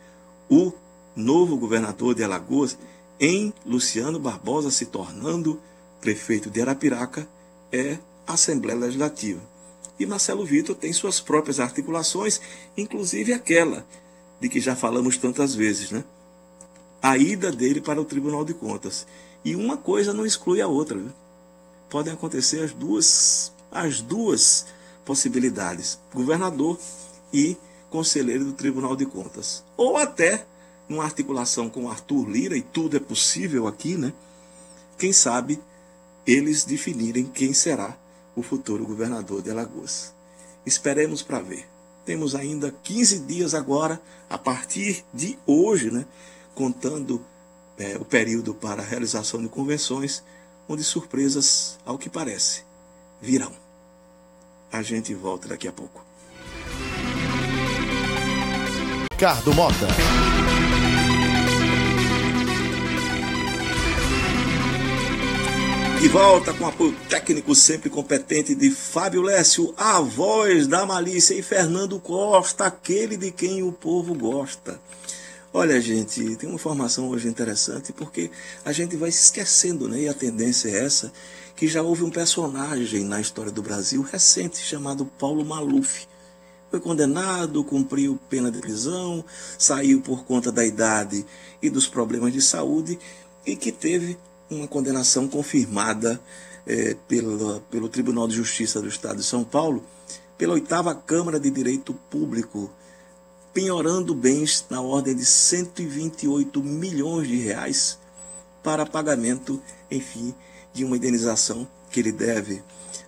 o 0.50 0.72
novo 1.16 1.58
governador 1.58 2.14
de 2.14 2.24
Alagoas 2.24 2.78
em 3.20 3.54
Luciano 3.66 4.20
Barbosa 4.20 4.70
se 4.70 4.86
tornando 4.86 5.60
prefeito 6.00 6.50
de 6.50 6.62
Arapiraca 6.62 7.28
é 7.72 7.98
a 8.26 8.34
Assembleia 8.34 8.78
Legislativa. 8.78 9.42
E 10.00 10.06
Marcelo 10.06 10.46
Vitor 10.46 10.76
tem 10.76 10.94
suas 10.94 11.20
próprias 11.20 11.60
articulações, 11.60 12.40
inclusive 12.76 13.34
aquela 13.34 13.86
de 14.40 14.48
que 14.48 14.60
já 14.60 14.76
falamos 14.76 15.18
tantas 15.18 15.56
vezes, 15.56 15.92
né? 15.92 16.04
A 17.02 17.18
ida 17.18 17.52
dele 17.52 17.82
para 17.82 18.02
o 18.02 18.06
Tribunal 18.06 18.46
de 18.46 18.54
Contas. 18.54 19.08
E 19.44 19.56
uma 19.56 19.78
coisa 19.78 20.14
não 20.14 20.26
exclui 20.26 20.62
a 20.62 20.68
outra. 20.68 20.98
Viu? 20.98 21.12
Podem 21.90 22.14
acontecer 22.14 22.62
as 22.62 22.74
duas, 22.74 23.52
as 23.72 24.02
duas 24.02 24.68
possibilidades: 25.06 26.00
governador 26.14 26.78
e 27.34 27.58
conselheiro 27.90 28.46
do 28.46 28.54
Tribunal 28.54 28.96
de 28.96 29.06
Contas. 29.06 29.64
Ou 29.76 29.98
até 29.98 30.46
numa 30.88 31.04
articulação 31.04 31.70
com 31.70 31.90
Arthur 31.90 32.30
Lira, 32.30 32.58
e 32.58 32.62
tudo 32.62 32.98
é 32.98 33.00
possível 33.00 33.68
aqui, 33.68 33.96
né? 33.96 34.14
Quem 34.98 35.12
sabe 35.12 35.60
eles 36.26 36.64
definirem 36.64 37.26
quem 37.26 37.54
será 37.54 37.98
o 38.38 38.44
futuro 38.44 38.86
governador 38.86 39.42
de 39.42 39.50
Alagoas. 39.50 40.14
Esperemos 40.64 41.24
para 41.24 41.40
ver. 41.40 41.68
Temos 42.06 42.36
ainda 42.36 42.72
15 42.84 43.20
dias 43.22 43.54
agora, 43.56 44.00
a 44.30 44.38
partir 44.38 45.04
de 45.12 45.38
hoje, 45.46 45.90
né, 45.90 46.06
contando 46.54 47.20
é, 47.78 47.98
o 47.98 48.06
período 48.06 48.54
para 48.54 48.82
a 48.84 48.86
realização 48.86 49.42
de 49.42 49.50
convenções, 49.50 50.24
onde 50.70 50.84
surpresas, 50.84 51.80
ao 51.84 51.98
que 51.98 52.10
parece, 52.10 52.64
virão. 53.20 53.52
A 54.72 54.84
gente 54.84 55.14
volta 55.16 55.48
daqui 55.48 55.68
a 55.68 55.72
pouco. 55.72 56.06
Ricardo 59.12 59.54
Mota. 59.54 59.88
De 66.00 66.08
volta 66.10 66.54
com 66.54 66.68
apoio 66.68 66.96
técnico 67.10 67.56
sempre 67.56 67.90
competente 67.90 68.54
de 68.54 68.70
Fábio 68.70 69.24
Lécio, 69.24 69.74
a 69.76 70.00
voz 70.00 70.68
da 70.68 70.86
malícia, 70.86 71.34
e 71.34 71.42
Fernando 71.42 72.00
Costa, 72.00 72.66
aquele 72.66 73.18
de 73.18 73.32
quem 73.32 73.64
o 73.64 73.72
povo 73.72 74.14
gosta. 74.14 74.80
Olha, 75.52 75.82
gente, 75.82 76.36
tem 76.36 76.48
uma 76.48 76.56
informação 76.56 77.10
hoje 77.10 77.28
interessante 77.28 77.92
porque 77.92 78.30
a 78.64 78.72
gente 78.72 78.96
vai 78.96 79.12
se 79.12 79.24
esquecendo, 79.24 79.90
né? 79.90 80.02
E 80.02 80.08
a 80.08 80.14
tendência 80.14 80.70
é 80.70 80.86
essa, 80.86 81.12
que 81.56 81.68
já 81.68 81.82
houve 81.82 82.04
um 82.04 82.12
personagem 82.12 83.04
na 83.04 83.20
história 83.20 83.52
do 83.52 83.64
Brasil 83.64 84.04
recente 84.04 84.60
chamado 84.60 85.04
Paulo 85.04 85.44
Maluf. 85.44 86.06
Foi 86.70 86.80
condenado, 86.80 87.64
cumpriu 87.64 88.20
pena 88.30 88.52
de 88.52 88.60
prisão, 88.60 89.26
saiu 89.58 90.00
por 90.02 90.26
conta 90.26 90.52
da 90.52 90.64
idade 90.64 91.26
e 91.60 91.72
dos 91.72 91.88
problemas 91.88 92.32
de 92.32 92.42
saúde 92.42 93.00
e 93.48 93.56
que 93.56 93.72
teve 93.72 94.16
uma 94.50 94.68
condenação 94.68 95.28
confirmada 95.28 96.20
é, 96.66 96.96
pelo, 97.08 97.62
pelo 97.72 97.90
Tribunal 97.90 98.28
de 98.28 98.36
Justiça 98.36 98.82
do 98.82 98.88
Estado 98.88 99.18
de 99.18 99.24
São 99.24 99.44
Paulo, 99.44 99.84
pela 100.38 100.54
oitava 100.54 100.94
Câmara 100.94 101.40
de 101.40 101.50
Direito 101.50 101.96
Público, 102.10 102.70
penhorando 103.54 104.14
bens 104.14 104.66
na 104.70 104.82
ordem 104.82 105.16
de 105.16 105.26
128 105.26 106.62
milhões 106.62 107.28
de 107.28 107.38
reais 107.38 107.98
para 108.62 108.86
pagamento, 108.86 109.60
enfim, 109.90 110.36
de 110.74 110.84
uma 110.84 110.98
indenização 110.98 111.66
que 111.90 112.02
ele 112.02 112.12
deve 112.12 112.62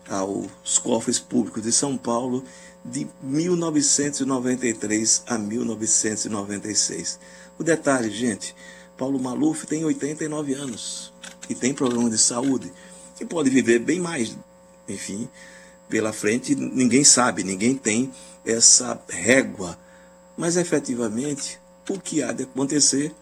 aos 0.10 0.80
cofres 0.80 1.19
públicos 1.19 1.62
de 1.62 1.71
São 1.71 1.95
Paulo 1.97 2.43
de 2.84 3.08
1993 3.21 5.21
a 5.28 5.38
1996. 5.38 7.19
O 7.60 7.63
detalhe, 7.63 8.10
gente, 8.10 8.56
Paulo 8.97 9.19
Maluf 9.19 9.67
tem 9.67 9.86
89 9.86 10.56
anos 10.56 11.13
e 11.49 11.55
tem 11.55 11.73
problema 11.73 12.09
de 12.09 12.17
saúde 12.17 12.71
e 13.19 13.25
pode 13.25 13.49
viver 13.49 13.79
bem 13.79 13.99
mais, 13.99 14.38
enfim, 14.88 15.27
pela 15.89 16.13
frente, 16.13 16.55
ninguém 16.55 17.03
sabe, 17.03 17.43
ninguém 17.43 17.75
tem 17.75 18.12
essa 18.45 19.01
régua. 19.09 19.77
Mas 20.38 20.55
efetivamente, 20.55 21.59
o 21.89 21.99
que 21.99 22.21
há 22.23 22.31
de 22.31 22.43
acontecer, 22.43 23.13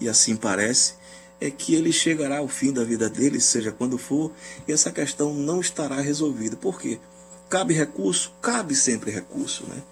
e 0.00 0.08
assim 0.08 0.36
parece, 0.36 0.94
é 1.40 1.50
que 1.50 1.74
ele 1.74 1.92
chegará 1.92 2.38
ao 2.38 2.48
fim 2.48 2.72
da 2.72 2.84
vida 2.84 3.08
dele, 3.08 3.40
seja 3.40 3.70
quando 3.70 3.96
for, 3.96 4.32
e 4.66 4.72
essa 4.72 4.90
questão 4.90 5.32
não 5.32 5.60
estará 5.60 6.00
resolvida. 6.00 6.56
Por 6.56 6.80
quê? 6.80 6.98
Cabe 7.48 7.72
recurso? 7.72 8.32
Cabe 8.42 8.74
sempre 8.74 9.10
recurso, 9.10 9.64
né? 9.68 9.82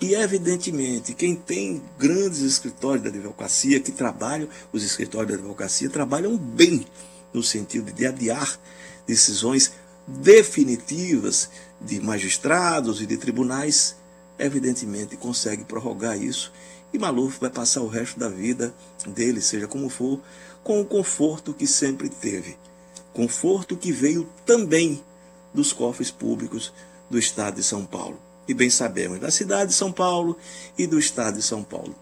E 0.00 0.14
evidentemente, 0.14 1.12
quem 1.12 1.34
tem 1.34 1.82
grandes 1.98 2.40
escritórios 2.40 3.02
da 3.02 3.10
advocacia, 3.10 3.80
que 3.80 3.92
trabalham, 3.92 4.48
os 4.72 4.84
escritórios 4.84 5.32
da 5.32 5.38
advocacia 5.38 5.90
trabalham 5.90 6.36
bem 6.36 6.86
no 7.32 7.42
sentido 7.42 7.92
de 7.92 8.06
adiar 8.06 8.58
decisões 9.06 9.72
definitivas 10.06 11.50
de 11.80 12.00
magistrados 12.00 13.00
e 13.00 13.06
de 13.06 13.16
tribunais, 13.16 13.96
evidentemente 14.38 15.16
consegue 15.16 15.64
prorrogar 15.64 16.20
isso 16.20 16.52
e 16.92 16.98
Maluf 16.98 17.38
vai 17.38 17.50
passar 17.50 17.82
o 17.82 17.88
resto 17.88 18.18
da 18.18 18.28
vida 18.28 18.74
dele, 19.06 19.40
seja 19.40 19.68
como 19.68 19.88
for, 19.88 20.20
com 20.64 20.80
o 20.80 20.84
conforto 20.84 21.52
que 21.52 21.66
sempre 21.66 22.08
teve. 22.08 22.56
Conforto 23.12 23.76
que 23.76 23.92
veio 23.92 24.28
também 24.46 25.02
dos 25.52 25.72
cofres 25.72 26.10
públicos 26.10 26.72
do 27.10 27.18
estado 27.18 27.56
de 27.56 27.62
São 27.62 27.84
Paulo. 27.84 28.18
E 28.46 28.54
bem 28.54 28.70
sabemos, 28.70 29.20
da 29.20 29.30
cidade 29.30 29.70
de 29.70 29.76
São 29.76 29.92
Paulo 29.92 30.36
e 30.78 30.86
do 30.86 30.98
estado 30.98 31.36
de 31.36 31.42
São 31.42 31.62
Paulo. 31.62 31.94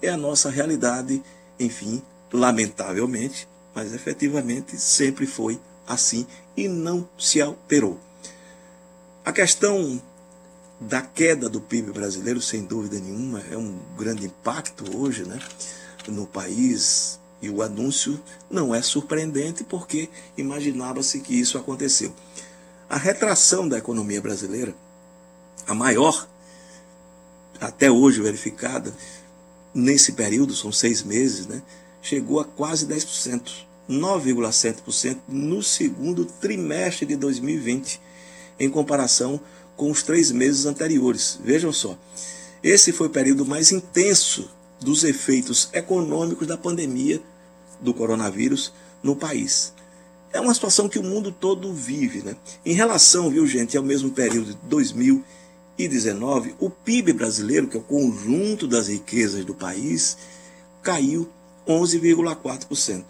É 0.00 0.08
a 0.08 0.16
nossa 0.16 0.50
realidade, 0.50 1.22
enfim, 1.58 2.02
lamentavelmente, 2.32 3.48
mas 3.74 3.92
efetivamente 3.94 4.76
sempre 4.78 5.26
foi 5.26 5.60
assim 5.86 6.26
e 6.56 6.68
não 6.68 7.08
se 7.18 7.40
alterou. 7.40 7.98
A 9.24 9.32
questão 9.32 10.00
da 10.80 11.00
queda 11.00 11.48
do 11.48 11.60
PIB 11.60 11.92
brasileiro, 11.92 12.40
sem 12.40 12.64
dúvida 12.64 12.98
nenhuma, 12.98 13.40
é 13.50 13.56
um 13.56 13.78
grande 13.96 14.26
impacto 14.26 14.96
hoje 14.96 15.24
né, 15.24 15.38
no 16.08 16.26
país. 16.26 17.20
E 17.40 17.50
o 17.50 17.60
anúncio 17.60 18.20
não 18.48 18.72
é 18.72 18.80
surpreendente 18.80 19.64
porque 19.64 20.08
imaginava-se 20.36 21.20
que 21.20 21.38
isso 21.38 21.58
aconteceu. 21.58 22.14
A 22.88 22.96
retração 22.96 23.68
da 23.68 23.78
economia 23.78 24.20
brasileira, 24.20 24.74
a 25.66 25.74
maior 25.74 26.28
até 27.60 27.90
hoje 27.90 28.20
verificada, 28.20 28.94
nesse 29.74 30.12
período, 30.12 30.54
são 30.54 30.70
seis 30.70 31.02
meses, 31.02 31.46
né, 31.46 31.62
chegou 32.02 32.40
a 32.40 32.44
quase 32.44 32.86
10%, 32.86 33.40
9,7% 33.88 35.18
no 35.28 35.62
segundo 35.62 36.24
trimestre 36.24 37.06
de 37.06 37.16
2020, 37.16 38.00
em 38.58 38.68
comparação 38.68 39.40
com 39.76 39.90
os 39.90 40.02
três 40.02 40.30
meses 40.30 40.66
anteriores. 40.66 41.38
Vejam 41.42 41.72
só, 41.72 41.96
esse 42.62 42.92
foi 42.92 43.06
o 43.06 43.10
período 43.10 43.46
mais 43.46 43.72
intenso 43.72 44.50
dos 44.80 45.04
efeitos 45.04 45.68
econômicos 45.72 46.46
da 46.46 46.58
pandemia 46.58 47.22
do 47.80 47.94
coronavírus 47.94 48.72
no 49.02 49.16
país. 49.16 49.72
É 50.32 50.40
uma 50.40 50.54
situação 50.54 50.88
que 50.88 50.98
o 50.98 51.02
mundo 51.02 51.30
todo 51.30 51.72
vive. 51.72 52.22
Né? 52.22 52.36
Em 52.64 52.72
relação, 52.72 53.30
viu, 53.30 53.46
gente, 53.46 53.76
ao 53.76 53.82
mesmo 53.82 54.10
período 54.10 54.54
de 54.54 54.58
2019, 54.66 56.54
o 56.58 56.70
PIB 56.70 57.12
brasileiro, 57.12 57.68
que 57.68 57.76
é 57.76 57.80
o 57.80 57.82
conjunto 57.82 58.66
das 58.66 58.88
riquezas 58.88 59.44
do 59.44 59.54
país, 59.54 60.16
caiu 60.82 61.28
11,4%. 61.66 63.04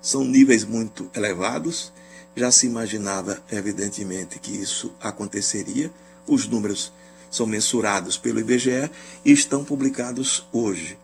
São 0.00 0.24
níveis 0.24 0.64
muito 0.64 1.10
elevados. 1.14 1.92
Já 2.34 2.50
se 2.50 2.66
imaginava, 2.66 3.42
evidentemente, 3.50 4.38
que 4.38 4.52
isso 4.52 4.92
aconteceria. 5.00 5.90
Os 6.26 6.46
números 6.46 6.92
são 7.30 7.46
mensurados 7.46 8.16
pelo 8.16 8.40
IBGE 8.40 8.90
e 9.24 9.32
estão 9.32 9.64
publicados 9.64 10.46
hoje 10.52 10.98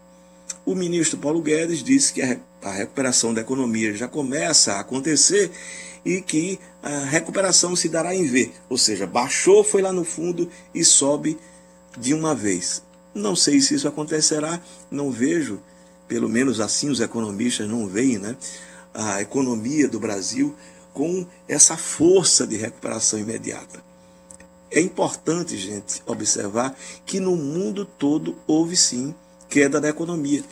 o 0.64 0.74
ministro 0.74 1.18
Paulo 1.18 1.42
Guedes 1.42 1.82
disse 1.82 2.12
que 2.12 2.22
a 2.22 2.70
recuperação 2.70 3.34
da 3.34 3.40
economia 3.40 3.94
já 3.94 4.06
começa 4.06 4.74
a 4.74 4.80
acontecer 4.80 5.50
e 6.04 6.20
que 6.20 6.58
a 6.82 7.04
recuperação 7.04 7.74
se 7.76 7.88
dará 7.88 8.14
em 8.14 8.26
V, 8.26 8.50
ou 8.68 8.78
seja, 8.78 9.06
baixou, 9.06 9.62
foi 9.62 9.82
lá 9.82 9.92
no 9.92 10.04
fundo 10.04 10.48
e 10.74 10.84
sobe 10.84 11.38
de 11.98 12.14
uma 12.14 12.34
vez. 12.34 12.82
Não 13.14 13.36
sei 13.36 13.60
se 13.60 13.74
isso 13.74 13.86
acontecerá, 13.86 14.60
não 14.90 15.10
vejo, 15.10 15.60
pelo 16.08 16.28
menos 16.28 16.60
assim 16.60 16.88
os 16.90 17.00
economistas 17.00 17.68
não 17.68 17.86
veem, 17.86 18.18
né, 18.18 18.36
a 18.94 19.20
economia 19.20 19.88
do 19.88 19.98
Brasil 19.98 20.54
com 20.92 21.26
essa 21.48 21.76
força 21.76 22.46
de 22.46 22.56
recuperação 22.56 23.18
imediata. 23.18 23.82
É 24.70 24.80
importante, 24.80 25.56
gente, 25.56 26.02
observar 26.06 26.76
que 27.04 27.20
no 27.20 27.36
mundo 27.36 27.84
todo 27.84 28.36
houve 28.46 28.76
sim 28.76 29.14
queda 29.48 29.80
da 29.80 29.88
economia. 29.88 30.42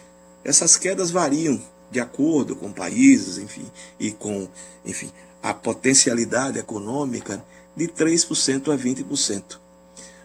Essas 0.44 0.76
quedas 0.76 1.10
variam 1.10 1.60
de 1.90 2.00
acordo 2.00 2.54
com 2.54 2.72
países, 2.72 3.38
enfim, 3.38 3.66
e 3.98 4.12
com, 4.12 4.46
enfim, 4.84 5.10
a 5.42 5.52
potencialidade 5.52 6.58
econômica 6.58 7.42
de 7.74 7.88
3% 7.88 8.72
a 8.72 8.76
20%. 8.76 9.58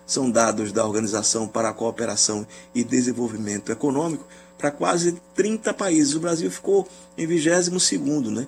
São 0.06 0.30
dados 0.30 0.72
da 0.72 0.86
Organização 0.86 1.48
para 1.48 1.70
a 1.70 1.74
Cooperação 1.74 2.46
e 2.76 2.84
Desenvolvimento 2.84 3.72
Econômico 3.72 4.26
para 4.58 4.72
quase 4.72 5.20
30 5.36 5.74
países. 5.74 6.16
O 6.16 6.20
Brasil 6.20 6.50
ficou 6.50 6.88
em 7.18 7.28
22º, 7.28 8.30
né? 8.30 8.48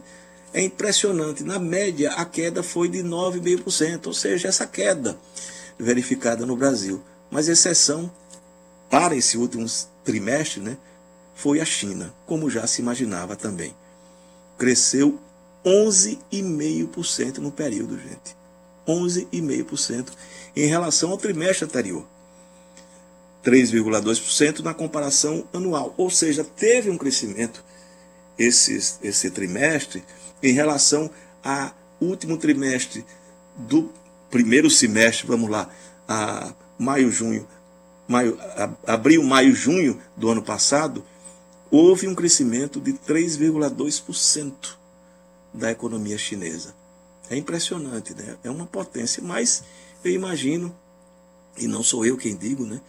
É 0.53 0.61
impressionante. 0.61 1.43
Na 1.43 1.59
média, 1.59 2.11
a 2.13 2.25
queda 2.25 2.63
foi 2.63 2.87
de 2.87 3.03
9,5%, 3.03 4.07
ou 4.07 4.13
seja, 4.13 4.47
essa 4.47 4.65
queda 4.65 5.17
verificada 5.77 6.45
no 6.45 6.55
Brasil. 6.55 7.01
Mas 7.29 7.47
exceção 7.47 8.11
para 8.89 9.15
esse 9.15 9.37
último 9.37 9.65
trimestre, 10.03 10.61
né, 10.61 10.77
foi 11.35 11.59
a 11.59 11.65
China, 11.65 12.13
como 12.25 12.49
já 12.49 12.65
se 12.65 12.81
imaginava 12.81 13.35
também. 13.35 13.75
Cresceu 14.57 15.19
11,5% 15.63 17.37
no 17.39 17.51
período, 17.51 17.99
gente. 17.99 18.35
11,5% 18.87 20.07
em 20.55 20.65
relação 20.65 21.11
ao 21.11 21.17
trimestre 21.17 21.65
anterior. 21.65 22.07
3,2% 23.47 24.59
na 24.59 24.73
comparação 24.73 25.47
anual. 25.53 25.93
Ou 25.97 26.09
seja, 26.09 26.43
teve 26.43 26.89
um 26.89 26.97
crescimento 26.97 27.63
esse, 28.37 28.97
esse 29.01 29.31
trimestre 29.31 30.03
em 30.43 30.51
relação 30.51 31.09
ao 31.43 31.71
último 32.01 32.37
trimestre 32.37 33.05
do 33.55 33.91
primeiro 34.29 34.69
semestre, 34.69 35.25
vamos 35.25 35.49
lá, 35.49 35.69
a 36.07 36.53
maio, 36.77 37.09
junho 37.09 37.47
maio, 38.07 38.39
abril, 38.85 39.21
maio, 39.23 39.53
junho 39.53 39.99
do 40.15 40.29
ano 40.29 40.41
passado, 40.41 41.03
houve 41.69 42.07
um 42.07 42.15
crescimento 42.15 42.79
de 42.79 42.93
3,2% 42.93 44.77
da 45.53 45.69
economia 45.71 46.17
chinesa. 46.17 46.73
É 47.29 47.35
impressionante, 47.35 48.13
né? 48.13 48.37
É 48.43 48.49
uma 48.49 48.65
potência, 48.65 49.21
mas 49.21 49.63
eu 50.03 50.11
imagino, 50.11 50.73
e 51.57 51.67
não 51.67 51.83
sou 51.83 52.05
eu 52.05 52.15
quem 52.15 52.35
digo, 52.35 52.65
né? 52.65 52.79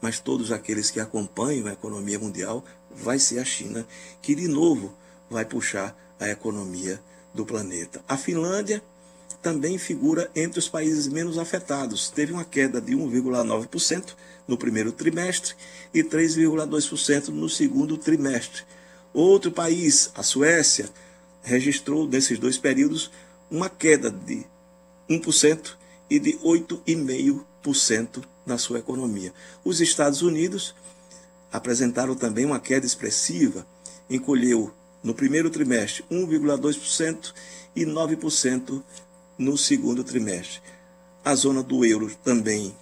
Mas 0.00 0.20
todos 0.20 0.52
aqueles 0.52 0.90
que 0.90 1.00
acompanham 1.00 1.66
a 1.66 1.72
economia 1.72 2.18
mundial, 2.18 2.64
vai 2.90 3.18
ser 3.18 3.38
a 3.38 3.44
China 3.44 3.86
que 4.22 4.34
de 4.34 4.48
novo 4.48 4.94
vai 5.30 5.44
puxar 5.44 5.96
a 6.18 6.28
economia 6.28 7.00
do 7.34 7.44
planeta. 7.44 8.02
A 8.08 8.16
Finlândia 8.16 8.82
também 9.42 9.78
figura 9.78 10.30
entre 10.34 10.58
os 10.58 10.68
países 10.68 11.06
menos 11.06 11.38
afetados. 11.38 12.10
Teve 12.10 12.32
uma 12.32 12.44
queda 12.44 12.80
de 12.80 12.94
1,9% 12.94 14.14
no 14.46 14.56
primeiro 14.56 14.90
trimestre 14.90 15.54
e 15.94 16.02
3,2% 16.02 17.28
no 17.28 17.48
segundo 17.48 17.96
trimestre. 17.96 18.62
Outro 19.12 19.50
país, 19.50 20.10
a 20.14 20.22
Suécia, 20.22 20.88
registrou 21.42 22.06
nesses 22.06 22.38
dois 22.38 22.58
períodos 22.58 23.10
uma 23.50 23.70
queda 23.70 24.10
de 24.10 24.44
1% 25.08 25.76
e 26.10 26.18
de 26.18 26.34
8,5% 26.38 27.44
na 28.46 28.58
sua 28.58 28.78
economia. 28.78 29.32
Os 29.64 29.80
Estados 29.80 30.22
Unidos 30.22 30.74
apresentaram 31.52 32.14
também 32.14 32.44
uma 32.44 32.60
queda 32.60 32.86
expressiva, 32.86 33.66
encolheu 34.08 34.72
no 35.02 35.14
primeiro 35.14 35.50
trimestre 35.50 36.04
1,2% 36.10 37.32
e 37.74 37.84
9% 37.84 38.82
no 39.38 39.56
segundo 39.56 40.02
trimestre. 40.02 40.60
A 41.24 41.34
zona 41.34 41.62
do 41.62 41.84
euro 41.84 42.10
também, 42.24 42.74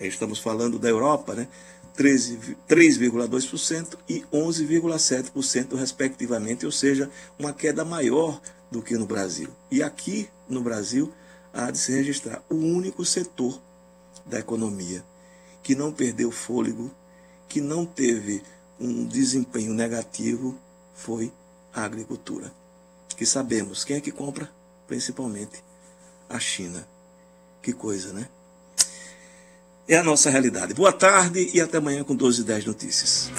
estamos 0.00 0.38
falando 0.38 0.78
da 0.78 0.88
Europa, 0.88 1.34
né, 1.34 1.48
3,2% 1.96 3.98
e 4.08 4.24
11,7%, 4.32 5.76
respectivamente, 5.76 6.64
ou 6.64 6.72
seja, 6.72 7.10
uma 7.38 7.52
queda 7.52 7.84
maior 7.84 8.40
do 8.70 8.80
que 8.80 8.96
no 8.96 9.06
Brasil. 9.06 9.48
E 9.70 9.82
aqui 9.82 10.28
no 10.48 10.62
Brasil 10.62 11.12
há 11.52 11.70
de 11.70 11.78
se 11.78 11.92
registrar 11.92 12.42
o 12.48 12.54
único 12.54 13.04
setor 13.04 13.60
da 14.26 14.38
economia 14.38 15.04
que 15.62 15.74
não 15.74 15.92
perdeu 15.92 16.30
fôlego, 16.30 16.90
que 17.48 17.60
não 17.60 17.84
teve 17.84 18.42
um 18.78 19.06
desempenho 19.06 19.74
negativo, 19.74 20.58
foi 20.94 21.32
a 21.72 21.82
agricultura. 21.84 22.52
Que 23.16 23.26
sabemos 23.26 23.84
quem 23.84 23.96
é 23.96 24.00
que 24.00 24.10
compra, 24.10 24.50
principalmente 24.86 25.62
a 26.28 26.38
China. 26.38 26.86
Que 27.62 27.72
coisa, 27.72 28.12
né? 28.12 28.28
É 29.86 29.96
a 29.96 30.02
nossa 30.02 30.30
realidade. 30.30 30.72
Boa 30.72 30.92
tarde 30.92 31.50
e 31.52 31.60
até 31.60 31.78
amanhã 31.78 32.04
com 32.04 32.14
12 32.14 32.40
e 32.40 32.44
10 32.44 32.64
notícias. 32.64 33.30